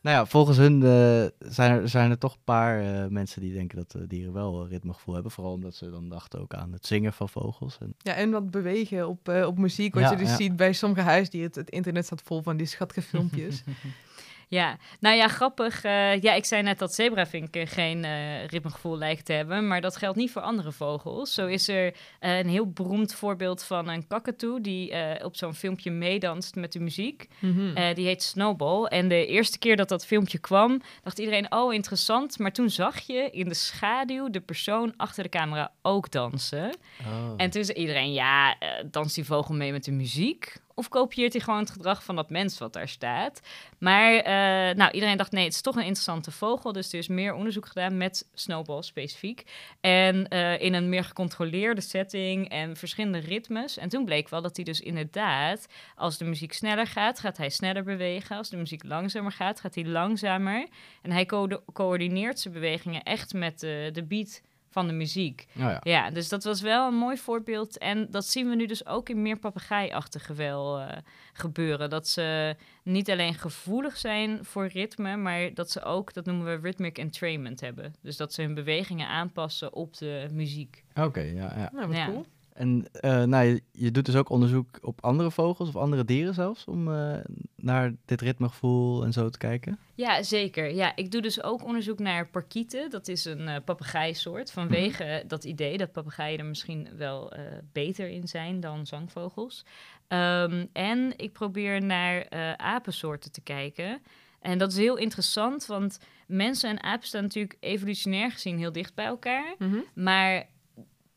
Nou 0.01 0.17
ja, 0.17 0.27
volgens 0.27 0.57
hun 0.57 0.83
eh, 0.83 1.49
zijn, 1.51 1.71
er, 1.73 1.89
zijn 1.89 2.11
er 2.11 2.19
toch 2.19 2.33
een 2.35 2.45
paar 2.45 2.81
eh, 3.03 3.07
mensen 3.09 3.41
die 3.41 3.53
denken 3.53 3.77
dat 3.77 3.95
eh, 3.95 4.03
dieren 4.09 4.33
wel 4.33 4.61
een 4.61 4.69
ritmegevoel 4.69 5.15
hebben. 5.15 5.33
Vooral 5.33 5.53
omdat 5.53 5.75
ze 5.75 5.91
dan 5.91 6.09
dachten 6.09 6.41
ook 6.41 6.55
aan 6.55 6.73
het 6.73 6.87
zingen 6.87 7.13
van 7.13 7.29
vogels. 7.29 7.79
En, 7.81 7.95
Ja, 7.99 8.13
en 8.15 8.31
wat 8.31 8.51
bewegen 8.51 9.09
op, 9.09 9.29
eh, 9.29 9.47
op 9.47 9.59
muziek. 9.59 9.95
Wat 9.95 10.03
Ja, 10.03 10.11
je 10.11 10.17
dus 10.17 10.29
ja. 10.29 10.37
ziet 10.37 10.57
bij 10.57 10.73
sommige 10.73 11.01
huisdieren. 11.03 11.49
Het, 11.49 11.57
het 11.59 11.71
internet 11.71 12.05
staat 12.05 12.23
vol 12.23 12.43
van 12.43 12.57
die 12.57 12.67
schattige 12.67 13.03
filmpjes. 13.03 13.63
ja, 14.55 14.77
nou 15.01 15.17
ja, 15.17 15.29
grappig. 15.29 15.85
eh, 15.85 16.21
ja, 16.21 16.33
ik 16.33 16.45
zei 16.45 16.63
net 16.63 16.79
dat 16.79 16.95
zebravinken 16.95 17.67
geen 17.67 18.05
eh, 18.05 18.47
ritmegevoel 18.47 18.99
lijken 18.99 19.25
te 19.25 19.33
hebben. 19.33 19.67
Maar 19.67 19.81
dat 19.81 19.97
geldt 19.97 20.17
niet 20.17 20.31
voor 20.31 20.43
andere 20.43 20.73
vogels. 20.73 21.35
Zo 21.35 21.47
is 21.47 21.69
er 21.69 21.95
eh, 22.21 22.39
een 22.39 22.49
heel 22.49 22.71
beroemd 22.71 23.15
voorbeeld 23.15 23.63
van 23.63 23.89
een 23.89 24.07
kakatoe... 24.07 24.61
die 24.61 24.91
eh, 24.91 25.25
op 25.25 25.37
zo'n 25.37 25.55
filmpje 25.55 25.91
meedanst 25.91 26.55
met 26.55 26.73
de 26.73 26.81
muziek. 26.81 27.29
Mhm. 27.39 27.77
Eh, 27.77 27.95
die 27.95 28.07
heet 28.07 28.23
Snowball. 28.23 28.85
En 28.85 29.09
de 29.09 29.27
eerste 29.27 29.59
keer 29.59 29.77
dat 29.77 29.89
dat 29.89 30.07
filmpje 30.07 30.39
kwam, 30.39 30.81
dacht 31.03 31.19
iedereen, 31.19 31.53
oh 31.53 31.75
interessant. 31.75 32.39
Maar 32.39 32.53
toen 32.53 32.71
zag 32.71 33.01
je 33.01 33.31
in 33.31 33.49
de 33.49 33.55
schaduw 33.55 34.31
de 34.31 34.41
persoon 34.41 34.95
achter 34.97 35.23
de 35.23 35.29
camera 35.29 35.73
ook 35.83 36.11
dansen. 36.11 36.77
oh. 37.01 37.33
En 37.37 37.51
toen 37.51 37.65
zei 37.65 37.79
iedereen, 37.79 38.13
ja, 38.13 38.59
eh, 38.59 38.69
danst 38.91 39.15
die 39.15 39.25
vogel 39.25 39.55
mee 39.55 39.73
met 39.73 39.85
de 39.85 39.93
muziek? 39.93 40.63
Of 40.77 40.89
kopieert 40.89 41.33
hij 41.33 41.43
gewoon 41.43 41.61
het 41.61 41.71
gedrag 41.71 42.05
van 42.05 42.17
dat 42.17 42.31
mens 42.31 42.59
wat 42.59 42.73
daar 42.73 42.89
staat? 42.89 43.41
Maar 43.79 44.15
eh, 44.15 44.77
nou, 44.77 44.91
iedereen 44.91 45.17
dacht, 45.17 45.33
nee, 45.33 45.45
het 45.45 45.53
is 45.53 45.61
toch 45.61 45.75
een 45.75 45.81
interessante 45.81 46.31
vogel. 46.31 46.73
Dus 46.73 46.93
er 46.93 46.99
is 46.99 47.09
meer 47.09 47.35
onderzoek 47.35 47.67
gedaan 47.67 47.97
met 47.97 48.29
Snowball 48.35 48.83
specifiek. 48.83 49.45
En 49.81 50.29
eh, 50.29 50.61
in 50.61 50.75
een 50.75 50.89
meer 50.89 51.05
gecontroleerde 51.05 51.81
setting 51.81 52.49
en 52.49 52.77
verschillende 52.77 53.19
ritmes. 53.19 53.77
En 53.77 53.89
toen 53.89 54.05
bleek 54.05 54.29
wel 54.29 54.43
dat 54.43 54.57
hij 54.57 54.65
dus 54.65 54.81
inderdaad, 54.81 55.67
als 55.97 56.19
de 56.19 56.25
muziek 56.25 56.53
sneller 56.53 56.87
gaat, 56.87 57.21
gaat 57.21 57.37
hij 57.37 57.49
sneller 57.51 57.85
bewegen. 57.85 58.37
Als 58.37 58.49
de 58.49 58.57
muziek 58.57 58.85
langzamer 58.85 59.33
gaat, 59.33 59.61
gaat 59.61 59.75
hij 59.75 59.85
langzamer. 59.85 60.67
En 61.03 61.11
hij 61.11 61.27
co- 61.27 61.63
coördineert 61.73 62.41
zijn 62.41 62.55
bewegingen 62.55 63.03
echt 63.03 63.33
met 63.33 63.61
de 63.61 64.05
beat 64.09 64.41
van 64.75 64.87
de 64.87 64.93
muziek. 64.93 65.47
Oh 65.57 65.63
ja. 65.63 65.81
Ja, 65.83 66.11
dus 66.11 66.29
dat 66.29 66.45
was 66.45 66.61
wel 66.61 66.87
een 66.89 66.95
mooi 66.95 67.17
voorbeeld. 67.17 67.79
En 67.79 68.07
dat 68.11 68.27
zien 68.27 68.49
we 68.49 68.55
nu 68.55 68.67
dus 68.67 68.87
ook 68.87 69.09
in 69.09 69.23
meer 69.23 69.39
papegaaiachtige 69.39 70.35
wel 70.35 70.81
eh, 70.81 70.99
gebeuren. 71.33 71.91
Dat 71.91 72.09
ze 72.09 72.57
niet 72.83 73.11
alleen 73.11 73.35
gevoelig 73.35 73.97
zijn 73.97 74.45
voor 74.45 74.67
ritme, 74.67 75.17
maar 75.17 75.55
dat 75.55 75.71
ze 75.71 75.83
ook, 75.83 76.13
dat 76.13 76.25
noemen 76.25 76.47
we 76.47 76.67
rhythmic 76.69 76.99
entrainment 76.99 77.61
hebben. 77.61 77.95
Dus 78.03 78.17
dat 78.17 78.33
ze 78.33 78.43
hun 78.43 78.55
bewegingen 78.55 79.09
aanpassen 79.09 79.73
op 79.73 79.97
de 79.97 80.29
muziek. 80.33 80.85
Oké, 80.95 81.21
ja, 81.21 81.53
ja. 81.57 81.71
Nou, 81.73 81.87
wat 81.87 81.97
Ja. 81.97 82.07
cool. 82.07 82.27
En 82.55 82.87
eh, 82.93 83.23
nou, 83.23 83.47
je, 83.47 83.63
je 83.73 83.91
doet 83.91 84.07
dus 84.07 84.17
ook 84.17 84.29
onderzoek 84.29 84.67
op 84.83 85.05
andere 85.05 85.31
vogels 85.31 85.69
of 85.69 85.77
andere 85.77 86.05
dieren 86.05 86.35
zelfs, 86.35 86.65
om 86.65 86.93
eh, 86.93 87.17
naar 87.57 87.95
dit 88.05 88.21
ritmegevoel 88.21 89.05
en 89.05 89.13
zo 89.13 89.29
te 89.29 89.39
kijken? 89.39 89.79
Ja, 89.95 90.23
zeker. 90.23 90.75
Ja, 90.75 90.97
ik 90.97 91.11
doe 91.11 91.23
dus 91.23 91.43
ook 91.43 91.65
onderzoek 91.65 91.99
naar 91.99 92.29
parkieten. 92.29 92.91
Dat 92.91 93.09
is 93.09 93.25
een 93.25 93.49
eh 93.49 93.57
papegaaisoort. 93.65 94.51
Vanwege 94.51 95.25
dat 95.27 95.45
idee 95.45 95.77
dat 95.79 95.93
papegaaien 95.93 96.39
er 96.39 96.45
misschien 96.45 96.89
wel 96.97 97.33
eh, 97.33 97.43
beter 97.73 98.09
in 98.09 98.29
zijn 98.29 98.61
dan 98.61 98.87
zangvogels. 98.87 99.65
Ehm, 100.09 100.67
en 100.73 101.13
ik 101.17 101.33
probeer 101.33 101.83
naar 101.83 102.21
eh, 102.21 102.53
apensoorten 102.53 103.33
te 103.33 103.41
kijken. 103.41 104.03
En 104.41 104.59
dat 104.59 104.73
is 104.73 104.79
heel 104.79 104.97
interessant, 104.97 105.67
want 105.67 105.99
mensen 106.27 106.71
en 106.71 106.83
apen 106.83 107.07
staan 107.07 107.23
natuurlijk 107.23 107.57
evolutionair 107.61 108.31
gezien 108.31 108.59
heel 108.59 108.73
dicht 108.73 108.95
bij 108.95 109.05
elkaar. 109.05 109.55
Mhm. 109.59 109.79
Maar 109.95 110.47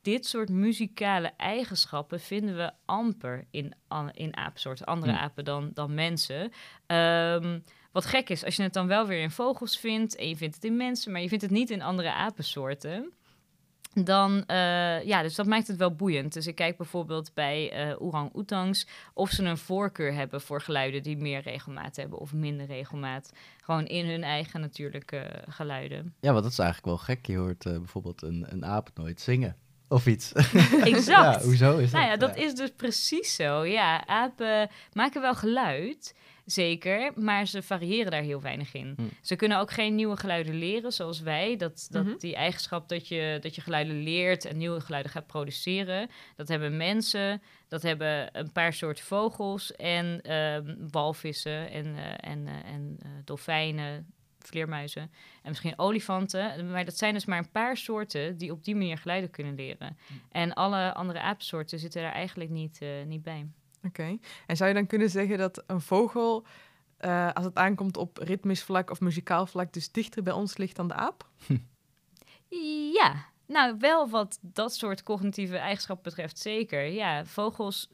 dit 0.07 0.25
soort 0.25 0.49
muzikale 0.49 1.31
eigenschappen 1.37 2.19
vinden 2.19 2.55
we 2.55 2.71
amper 2.85 3.45
in, 3.51 3.73
in 4.11 4.37
apensoorten, 4.37 4.85
andere 4.85 5.11
Hm. 5.11 5.17
apen 5.17 5.45
dan, 5.45 5.71
dan 5.73 5.93
mensen. 5.93 6.51
Ehm, 6.85 7.59
wat 7.91 8.05
gek 8.05 8.29
is, 8.29 8.45
als 8.45 8.55
je 8.55 8.63
het 8.63 8.73
dan 8.73 8.87
wel 8.87 9.07
weer 9.07 9.21
in 9.21 9.31
vogels 9.31 9.79
vindt 9.79 10.15
en 10.15 10.29
je 10.29 10.35
vindt 10.35 10.55
het 10.55 10.63
in 10.63 10.77
mensen, 10.77 11.11
maar 11.11 11.21
je 11.21 11.27
vindt 11.27 11.43
het 11.43 11.53
niet 11.53 11.69
in 11.69 11.81
andere 11.81 12.11
apensoorten. 12.11 13.13
Dan, 13.93 14.45
eh, 14.45 15.03
ja, 15.03 15.21
dus 15.21 15.35
dat 15.35 15.45
maakt 15.45 15.67
het 15.67 15.77
wel 15.77 15.95
boeiend. 15.95 16.33
Dus 16.33 16.47
ik 16.47 16.55
kijk 16.55 16.77
bijvoorbeeld 16.77 17.33
bij 17.33 17.71
eh 17.71 18.01
orang-oetangs 18.01 18.87
of 19.13 19.29
ze 19.29 19.43
een 19.43 19.57
voorkeur 19.57 20.13
hebben 20.13 20.41
voor 20.41 20.61
geluiden 20.61 21.03
die 21.03 21.17
meer 21.17 21.41
regelmaat 21.41 21.95
hebben 21.95 22.19
of 22.19 22.33
minder 22.33 22.65
regelmaat. 22.65 23.31
Gewoon 23.63 23.85
in 23.85 24.05
hun 24.05 24.23
eigen 24.23 24.61
natuurlijke 24.61 25.43
geluiden. 25.47 26.15
Ja, 26.19 26.31
want 26.31 26.43
dat 26.43 26.51
is 26.51 26.59
eigenlijk 26.59 26.87
wel 26.87 27.05
gek. 27.05 27.25
Je 27.25 27.37
hoort 27.37 27.65
eh, 27.65 27.77
bijvoorbeeld 27.77 28.21
een, 28.21 28.45
een 28.49 28.65
aap 28.65 28.89
nooit 28.93 29.21
zingen. 29.21 29.55
Of 29.89 30.07
iets. 30.07 30.31
Exact. 30.93 31.07
ja, 31.07 31.41
hoezo 31.41 31.77
is 31.77 31.91
dat? 31.91 31.99
Nou 31.99 32.11
ja, 32.11 32.17
dat 32.17 32.37
Ja. 32.37 32.43
is 32.45 32.53
dus 32.55 32.71
precies 32.75 33.35
zo. 33.35 33.65
Ja, 33.65 34.05
apen 34.07 34.69
maken 34.93 35.21
wel 35.21 35.35
geluid, 35.35 36.15
zeker, 36.45 37.11
maar 37.15 37.47
ze 37.47 37.61
variëren 37.61 38.11
daar 38.11 38.21
heel 38.21 38.41
weinig 38.41 38.73
in. 38.73 38.93
Hm. 38.97 39.03
Ze 39.21 39.35
kunnen 39.35 39.59
ook 39.59 39.71
geen 39.71 39.95
nieuwe 39.95 40.17
geluiden 40.17 40.55
leren, 40.55 40.91
zoals 40.93 41.19
wij. 41.19 41.55
Dat, 41.57 41.87
dat 41.91 42.03
Mhm. 42.05 42.17
Die 42.17 42.35
eigenschap 42.35 42.89
dat 42.89 43.07
je, 43.07 43.37
dat 43.41 43.55
je 43.55 43.61
geluiden 43.61 44.03
leert 44.03 44.45
en 44.45 44.57
nieuwe 44.57 44.79
geluiden 44.81 45.11
gaat 45.11 45.27
produceren, 45.27 46.09
dat 46.35 46.47
hebben 46.47 46.77
mensen, 46.77 47.41
dat 47.67 47.81
hebben 47.81 48.29
een 48.39 48.51
paar 48.51 48.73
soorten 48.73 49.05
vogels 49.05 49.75
en 49.75 50.21
ehm, 50.21 50.75
walvissen 50.91 51.71
en, 51.71 51.95
eh, 51.95 52.31
en, 52.31 52.47
eh, 52.47 52.73
en 52.73 52.97
eh, 53.01 53.09
dolfijnen, 53.25 54.13
vleermuizen 54.47 55.01
en 55.01 55.49
misschien 55.49 55.79
olifanten. 55.79 56.71
Maar 56.71 56.85
dat 56.85 56.97
zijn 56.97 57.13
dus 57.13 57.25
maar 57.25 57.37
een 57.37 57.51
paar 57.51 57.77
soorten 57.77 58.37
die 58.37 58.51
op 58.51 58.63
die 58.63 58.75
manier 58.75 58.97
geluiden 58.97 59.29
kunnen 59.29 59.55
leren. 59.55 59.97
En 60.31 60.53
alle 60.53 60.93
andere 60.93 61.19
aapsoorten 61.19 61.79
zitten 61.79 62.01
daar 62.01 62.11
eigenlijk 62.11 62.49
niet, 62.49 62.81
eh, 62.81 62.89
niet 63.05 63.23
bij. 63.23 63.47
Oké. 63.83 64.17
En 64.45 64.57
zou 64.57 64.69
je 64.69 64.75
dan 64.75 64.87
kunnen 64.87 65.09
zeggen 65.09 65.37
dat 65.37 65.63
een 65.67 65.81
vogel, 65.81 66.45
eh, 66.97 67.31
als 67.33 67.45
het 67.45 67.55
aankomt 67.55 67.97
op 67.97 68.17
ritmisch 68.17 68.63
vlak 68.63 68.89
of 68.89 68.99
muzikaal 68.99 69.45
vlak, 69.45 69.73
dus 69.73 69.91
dichter 69.91 70.23
bij 70.23 70.33
ons 70.33 70.57
ligt 70.57 70.75
dan 70.75 70.87
de 70.87 70.93
aap? 70.93 71.29
Ja, 72.93 73.25
nou 73.45 73.75
wel 73.79 74.09
wat 74.09 74.39
dat 74.41 74.73
soort 74.73 75.03
cognitieve 75.03 75.57
eigenschappen 75.57 76.03
betreft 76.03 76.39
zeker. 76.39 76.85
Ja, 76.85 77.25
vogels, 77.25 77.89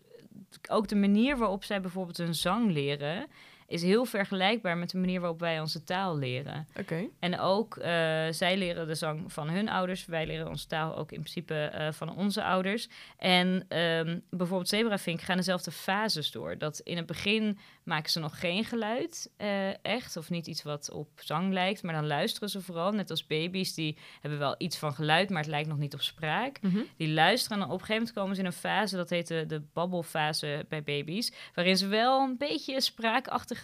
ook 0.69 0.87
de 0.87 0.95
manier 0.95 1.37
waarop 1.37 1.63
zij 1.63 1.81
bijvoorbeeld 1.81 2.17
een 2.17 2.35
zang 2.35 2.71
leren, 2.71 3.27
is 3.73 3.81
heel 3.81 4.05
vergelijkbaar 4.05 4.77
met 4.77 4.89
de 4.89 4.97
manier 4.97 5.19
waarop 5.19 5.39
wij 5.39 5.59
onze 5.59 5.83
taal 5.83 6.17
leren. 6.17 6.67
Oké. 6.79 7.07
En 7.19 7.39
ook, 7.39 7.77
eh, 7.77 7.91
zij 8.29 8.57
leren 8.57 8.87
de 8.87 8.95
zang 8.95 9.33
van 9.33 9.49
hun 9.49 9.69
ouders. 9.69 10.05
Wij 10.05 10.25
leren 10.25 10.47
onze 10.47 10.67
taal 10.67 10.97
ook 10.97 11.11
in 11.11 11.19
principe 11.19 11.53
eh, 11.53 11.91
van 11.91 12.15
onze 12.15 12.43
ouders. 12.43 12.89
En 13.17 13.65
ehm, 13.67 14.19
bijvoorbeeld 14.29 14.69
zebravink 14.69 15.21
gaan 15.21 15.37
dezelfde 15.37 15.71
fases 15.71 16.31
door. 16.31 16.57
Dat 16.57 16.79
in 16.79 16.97
het 16.97 17.05
begin 17.05 17.57
maken 17.83 18.11
ze 18.11 18.19
nog 18.19 18.39
geen 18.39 18.65
geluid, 18.65 19.31
eh, 19.37 19.85
echt. 19.85 20.17
Of 20.17 20.29
niet 20.29 20.47
iets 20.47 20.63
wat 20.63 20.91
op 20.91 21.09
zang 21.15 21.53
lijkt. 21.53 21.83
Maar 21.83 21.93
dan 21.93 22.07
luisteren 22.07 22.49
ze 22.49 22.61
vooral, 22.61 22.91
net 22.91 23.09
als 23.09 23.27
baby's. 23.27 23.73
Die 23.73 23.97
hebben 24.21 24.39
wel 24.39 24.55
iets 24.57 24.77
van 24.77 24.93
geluid, 24.93 25.29
maar 25.29 25.41
het 25.41 25.51
lijkt 25.51 25.69
nog 25.69 25.77
niet 25.77 25.93
op 25.93 26.01
spraak. 26.01 26.61
Mhm. 26.61 26.79
Die 26.97 27.09
luisteren 27.09 27.57
en 27.57 27.63
dan 27.63 27.73
op 27.73 27.79
een 27.79 27.85
gegeven 27.85 28.01
moment 28.01 28.15
komen 28.15 28.35
ze 28.35 28.41
in 28.41 28.47
een 28.47 28.53
fase, 28.53 28.95
dat 28.95 29.09
heet 29.09 29.27
de, 29.27 29.45
de 29.45 29.61
babbelfase 29.73 30.65
bij 30.69 30.83
baby's, 30.83 31.31
waarin 31.53 31.77
ze 31.77 31.87
wel 31.87 32.21
een 32.21 32.37
beetje 32.37 32.73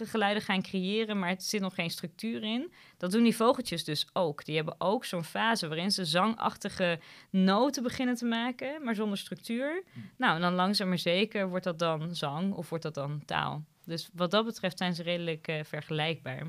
geluiden 0.06 0.42
gaan 0.42 0.62
creëren, 0.62 1.18
maar 1.18 1.28
het 1.28 1.44
zit 1.44 1.60
nog 1.60 1.74
geen 1.74 1.90
structuur 1.90 2.42
in. 2.42 2.72
Dat 2.96 3.10
doen 3.10 3.22
die 3.22 3.36
vogeltjes 3.36 3.84
dus 3.84 4.06
ook. 4.12 4.44
Die 4.44 4.56
hebben 4.56 4.74
ook 4.78 5.04
zo'n 5.04 5.24
fase 5.24 5.68
waarin 5.68 5.90
ze 5.90 6.04
zangachtige 6.04 6.98
noten 7.30 7.82
beginnen 7.82 8.14
te 8.14 8.24
maken, 8.24 8.84
maar 8.84 8.94
zonder 8.94 9.18
structuur. 9.18 9.82
Nou, 10.16 10.34
en 10.34 10.40
dan 10.40 10.54
langzaam 10.54 10.88
maar 10.88 10.98
zeker 10.98 11.48
wordt 11.48 11.64
dat 11.64 11.78
dan 11.78 12.14
zang 12.14 12.52
of 12.52 12.68
wordt 12.68 12.84
dat 12.84 12.94
dan 12.94 13.22
taal. 13.24 13.64
Dus 13.84 14.10
wat 14.14 14.30
dat 14.30 14.44
betreft 14.44 14.78
zijn 14.78 14.94
ze 14.94 15.02
redelijk 15.02 15.48
eh, 15.48 15.64
vergelijkbaar. 15.64 16.46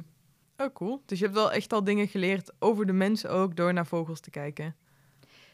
Oh, 0.58 0.74
cool. 0.74 1.04
Dus 1.06 1.20
je 1.20 1.24
hebt 1.26 1.38
wel 1.38 1.52
echt 1.52 1.74
al 1.74 1.84
dingen 1.84 2.08
geleerd 2.08 2.52
over 2.60 2.86
de 2.86 2.94
mensen 2.94 3.30
ook 3.30 3.56
door 3.56 3.74
naar 3.74 3.86
vogels 3.86 4.20
te 4.20 4.30
kijken. 4.30 4.76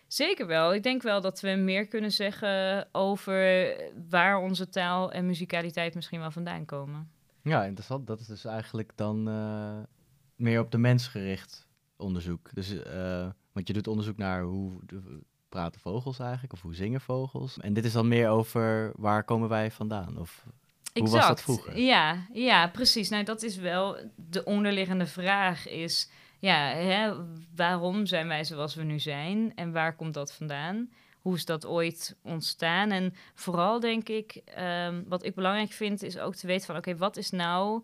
Zeker 0.07 0.47
wel. 0.47 0.73
Ik 0.73 0.83
denk 0.83 1.01
wel 1.01 1.21
dat 1.21 1.39
we 1.39 1.49
meer 1.49 1.87
kunnen 1.87 2.11
zeggen 2.11 2.87
over 2.91 3.73
waar 4.09 4.37
onze 4.37 4.69
taal 4.69 5.11
en 5.11 5.25
muzikaliteit 5.25 5.95
misschien 5.95 6.19
wel 6.19 6.31
vandaan 6.31 6.65
komen. 6.65 7.11
Ja, 7.47 7.63
interessant. 7.63 8.07
Dat 8.07 8.19
is 8.19 8.27
dus 8.27 8.45
eigenlijk 8.45 8.91
dan 8.95 9.27
eh, 9.27 9.77
meer 10.35 10.59
op 10.59 10.71
de 10.71 10.77
mens 10.77 11.07
gericht 11.07 11.67
onderzoek. 11.97 12.49
Dus, 12.53 12.83
eh, 12.83 13.27
want 13.51 13.67
je 13.67 13.73
doet 13.73 13.87
onderzoek 13.87 14.17
naar 14.17 14.41
hoe 14.41 14.79
praten 15.49 15.81
vogels 15.81 16.19
eigenlijk, 16.19 16.53
of 16.53 16.61
hoe 16.61 16.75
zingen 16.75 17.01
vogels. 17.01 17.57
En 17.59 17.73
dit 17.73 17.85
is 17.85 17.93
dan 17.93 18.07
meer 18.07 18.29
over 18.29 18.91
waar 18.95 19.23
komen 19.23 19.49
wij 19.49 19.71
vandaan? 19.71 20.17
Of 20.17 20.45
Hoe 20.93 21.09
was 21.09 21.27
dat 21.27 21.41
vroeger? 21.41 21.79
Ja, 21.79 22.27
ja, 22.33 22.67
precies. 22.67 23.09
Nou, 23.09 23.23
dat 23.23 23.43
is 23.43 23.57
wel 23.57 23.97
de 24.15 24.43
onderliggende 24.43 25.05
vraag 25.05 25.67
is... 25.67 26.09
Ja, 26.39 26.67
hè, 26.67 27.13
waarom 27.55 28.05
zijn 28.05 28.27
wij 28.27 28.43
zoals 28.43 28.75
we 28.75 28.83
nu 28.83 28.99
zijn? 28.99 29.55
En 29.55 29.71
waar 29.71 29.95
komt 29.95 30.13
dat 30.13 30.33
vandaan? 30.33 30.89
Hoe 31.27 31.35
is 31.35 31.45
dat 31.45 31.65
ooit 31.65 32.15
ontstaan? 32.21 32.91
En 32.91 33.13
vooral 33.33 33.79
denk 33.79 34.09
ik, 34.09 34.41
ehm, 34.45 35.03
wat 35.07 35.23
ik 35.25 35.35
belangrijk 35.35 35.71
vind, 35.71 36.03
is 36.03 36.17
ook 36.17 36.35
te 36.35 36.47
weten 36.47 36.65
van... 36.65 36.75
Oké, 36.75 36.97
wat 36.97 37.17
is 37.17 37.29
nou 37.29 37.83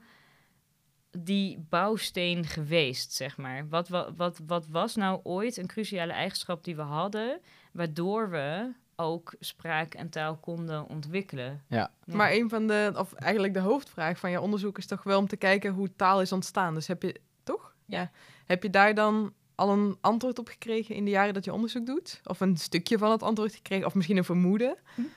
die 1.18 1.66
bouwsteen 1.70 2.46
geweest, 2.46 3.14
zeg 3.14 3.38
maar? 3.38 3.68
Wat, 3.70 3.88
wat, 3.88 4.12
wat, 4.16 4.40
wat 4.48 4.68
was 4.68 4.96
nou 4.96 5.20
ooit 5.24 5.58
een 5.58 5.68
cruciale 5.68 6.12
eigenschap 6.12 6.64
die 6.64 6.76
we 6.76 6.82
hadden... 6.82 7.40
waardoor 7.72 8.30
we 8.30 8.72
ook 8.96 9.34
spraak 9.40 9.94
en 9.94 10.10
taal 10.10 10.38
konden 10.38 10.88
ontwikkelen? 10.88 11.64
Ja. 11.68 11.92
Maar 12.06 12.32
een 12.32 12.50
van 12.50 12.68
de, 12.68 12.94
of 12.96 13.14
eigenlijk 13.14 13.54
de 13.54 13.60
hoofdvraag 13.60 14.20
van 14.20 14.32
je 14.32 14.42
onderzoek 14.42 14.78
is 14.78 14.88
toch 14.88 15.04
wel 15.04 15.20
om 15.20 15.28
te 15.28 15.38
kijken 15.38 15.74
hoe 15.74 15.96
taal 15.96 16.22
is 16.22 16.32
ontstaan. 16.32 16.74
Dus 16.74 16.88
heb 16.88 17.02
je, 17.02 17.20
toch? 17.44 17.76
Ja. 17.86 18.12
Heb 18.46 18.64
je 18.64 18.70
daar 18.70 18.96
dan 18.96 19.34
al 19.56 19.70
een 19.70 19.98
antwoord 20.02 20.40
op 20.40 20.48
gekregen 20.48 20.96
in 20.96 21.06
de 21.06 21.12
jaren 21.12 21.34
dat 21.34 21.46
je 21.46 21.54
onderzoek 21.54 21.86
doet? 21.86 22.22
Of 22.24 22.40
een 22.40 22.58
stukje 22.58 22.98
van 22.98 23.12
het 23.12 23.24
antwoord 23.24 23.56
gekregen? 23.56 23.86
Of 23.86 23.94
misschien 23.94 24.18
een 24.18 24.24
vermoeden? 24.24 24.78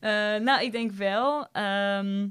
Eh, 0.00 0.10
nou, 0.36 0.62
ik 0.62 0.72
denk 0.72 0.92
wel. 0.92 1.48
ehm, 1.52 2.28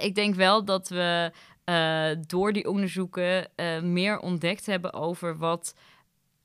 ik 0.00 0.14
denk 0.14 0.34
wel 0.34 0.64
dat 0.64 0.88
we 0.88 1.32
eh, 1.64 2.10
door 2.26 2.52
die 2.52 2.68
onderzoeken 2.68 3.56
eh, 3.56 3.80
meer 3.80 4.18
ontdekt 4.18 4.66
hebben 4.66 4.92
over 4.92 5.36
wat 5.36 5.74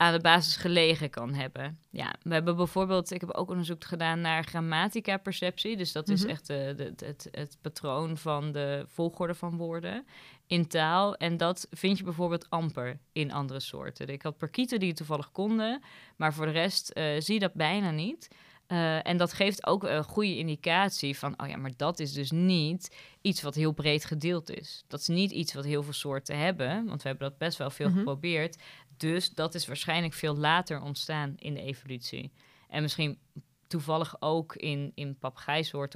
aan 0.02 0.12
de 0.12 0.20
basis 0.20 0.56
gelegen 0.56 1.10
kan 1.10 1.34
hebben. 1.34 1.78
Ja, 1.90 2.14
we 2.22 2.32
hebben 2.34 2.56
bijvoorbeeld, 2.56 3.10
ik 3.10 3.20
heb 3.20 3.30
ook 3.30 3.48
onderzoek 3.50 3.84
gedaan 3.84 4.20
naar 4.20 4.44
grammatica-perceptie. 4.44 5.76
Dus 5.76 5.92
dat 5.92 6.08
is 6.08 6.20
Mhm. 6.22 6.30
echt 6.30 6.46
de, 6.46 6.72
de, 6.76 7.06
het, 7.06 7.28
het 7.30 7.56
patroon 7.60 8.16
van 8.16 8.52
de 8.52 8.84
volgorde 8.88 9.34
van 9.34 9.56
woorden 9.56 10.06
in 10.46 10.66
taal. 10.68 11.14
En 11.16 11.36
dat 11.36 11.66
vind 11.70 11.98
je 11.98 12.04
bijvoorbeeld 12.04 12.50
amper 12.50 12.98
in 13.12 13.32
andere 13.32 13.60
soorten. 13.60 14.08
Ik 14.08 14.22
had 14.22 14.36
parkieten 14.38 14.78
die 14.78 14.88
het 14.88 14.96
toevallig 14.96 15.32
konden, 15.32 15.82
maar 16.16 16.34
voor 16.34 16.46
de 16.46 16.52
rest 16.52 16.88
eh, 16.90 17.04
zie 17.18 17.34
je 17.34 17.40
dat 17.40 17.54
bijna 17.54 17.90
niet. 17.90 18.28
Eh, 18.66 19.06
en 19.06 19.16
dat 19.16 19.32
geeft 19.32 19.66
ook 19.66 19.84
een 19.84 20.04
goede 20.04 20.36
indicatie 20.36 21.18
van, 21.18 21.34
oh 21.42 21.48
ja, 21.48 21.56
maar 21.56 21.72
dat 21.76 21.98
is 22.00 22.12
dus 22.12 22.30
niet 22.30 22.96
iets 23.20 23.42
wat 23.42 23.54
heel 23.54 23.72
breed 23.72 24.04
gedeeld 24.04 24.50
is. 24.50 24.84
Dat 24.88 25.00
is 25.00 25.06
niet 25.08 25.30
iets 25.30 25.54
wat 25.54 25.64
heel 25.64 25.82
veel 25.82 25.92
soorten 25.92 26.38
hebben, 26.38 26.86
want 26.86 27.02
we 27.02 27.08
hebben 27.08 27.28
dat 27.28 27.38
best 27.38 27.58
wel 27.58 27.70
veel 27.70 27.88
Mhm. 27.88 27.96
geprobeerd. 27.98 28.56
Dus 29.02 29.30
dat 29.30 29.54
is 29.54 29.66
waarschijnlijk 29.66 30.14
veel 30.14 30.36
later 30.36 30.82
ontstaan 30.82 31.34
in 31.36 31.54
de 31.54 31.60
evolutie. 31.60 32.32
En 32.68 32.82
misschien 32.82 33.18
toevallig 33.66 34.16
ook 34.20 34.56
in, 34.56 34.92
in 34.94 35.18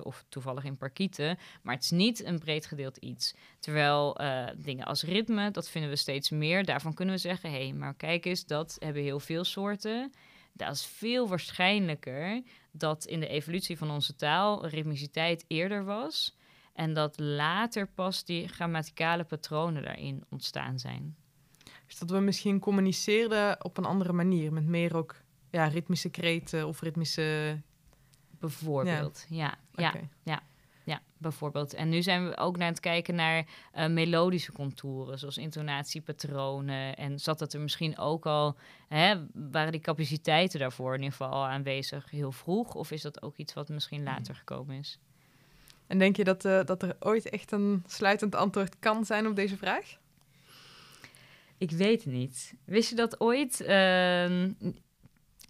of 0.02 0.24
toevallig 0.28 0.64
in 0.64 0.76
parkieten. 0.76 1.38
Maar 1.62 1.74
het 1.74 1.84
is 1.84 1.90
niet 1.90 2.24
een 2.24 2.38
breed 2.38 2.66
gedeeld 2.66 2.96
iets. 2.96 3.34
Terwijl 3.60 4.16
eh, 4.16 4.46
dingen 4.56 4.84
als 4.84 5.02
ritme, 5.02 5.50
dat 5.50 5.68
vinden 5.68 5.90
we 5.90 5.96
steeds 5.96 6.30
meer. 6.30 6.64
Daarvan 6.64 6.94
kunnen 6.94 7.14
we 7.14 7.20
zeggen, 7.20 7.50
hé, 7.50 7.56
hey, 7.56 7.72
maar 7.72 7.94
kijk 7.94 8.24
eens, 8.24 8.46
dat 8.46 8.76
hebben 8.78 9.02
heel 9.02 9.20
veel 9.20 9.44
soorten. 9.44 10.12
Dat 10.52 10.74
is 10.74 10.86
veel 10.86 11.28
waarschijnlijker 11.28 12.42
dat 12.72 13.04
in 13.04 13.20
de 13.20 13.28
evolutie 13.28 13.78
van 13.78 13.90
onze 13.90 14.16
taal 14.16 14.66
ritmiciteit 14.66 15.44
eerder 15.48 15.84
was. 15.84 16.36
En 16.74 16.94
dat 16.94 17.18
later 17.18 17.88
pas 17.88 18.24
die 18.24 18.48
grammaticale 18.48 19.24
patronen 19.24 19.82
daarin 19.82 20.24
ontstaan 20.30 20.78
zijn. 20.78 21.16
Dus 21.86 21.98
dat 21.98 22.10
we 22.10 22.18
misschien 22.18 22.58
communiceerden 22.58 23.64
op 23.64 23.78
een 23.78 23.84
andere 23.84 24.12
manier. 24.12 24.52
Met 24.52 24.66
meer 24.66 24.96
ook 24.96 25.14
ja, 25.50 25.64
ritmische 25.64 26.10
kreten 26.10 26.66
of 26.66 26.80
ritmische... 26.80 27.60
Bijvoorbeeld, 28.38 29.26
ja. 29.28 29.58
Ja, 29.72 29.88
Oké. 29.88 30.08
ja, 30.22 30.42
bijvoorbeeld. 31.18 31.74
En 31.74 31.88
nu 31.88 32.02
zijn 32.02 32.28
we 32.28 32.36
ook 32.36 32.56
naar 32.56 32.68
het 32.68 32.80
kijken 32.80 33.14
naar 33.14 33.46
eh, 33.72 33.86
melodische 33.86 34.52
contouren, 34.52 35.18
zoals 35.18 35.38
intonatiepatronen. 35.38 36.96
En 36.96 37.18
zat 37.18 37.38
dat 37.38 37.52
er 37.52 37.60
misschien 37.60 37.98
ook 37.98 38.26
al, 38.26 38.56
hè, 38.88 39.14
waren 39.32 39.72
die 39.72 39.80
capaciteiten 39.80 40.60
daarvoor 40.60 40.94
in 40.94 41.02
ieder 41.02 41.16
geval 41.16 41.32
al 41.32 41.46
aanwezig 41.46 42.10
heel 42.10 42.32
vroeg? 42.32 42.74
Of 42.74 42.90
is 42.90 43.02
dat 43.02 43.22
ook 43.22 43.36
iets 43.36 43.54
wat 43.54 43.68
misschien 43.68 44.02
later 44.02 44.34
gekomen 44.34 44.78
is? 44.78 44.98
En 45.86 45.98
denk 45.98 46.16
je 46.16 46.24
dat, 46.24 46.44
eh, 46.44 46.64
dat 46.64 46.82
er 46.82 46.96
ooit 47.00 47.28
echt 47.28 47.52
een 47.52 47.84
sluitend 47.86 48.34
antwoord 48.34 48.78
kan 48.78 49.04
zijn 49.04 49.26
op 49.26 49.36
deze 49.36 49.56
vraag? 49.56 49.98
Ik 51.58 51.70
weet 51.70 52.04
het 52.04 52.12
niet. 52.12 52.54
Wist 52.64 52.90
je 52.90 52.96
dat 52.96 53.20
ooit? 53.20 53.60
ehm 53.60 54.52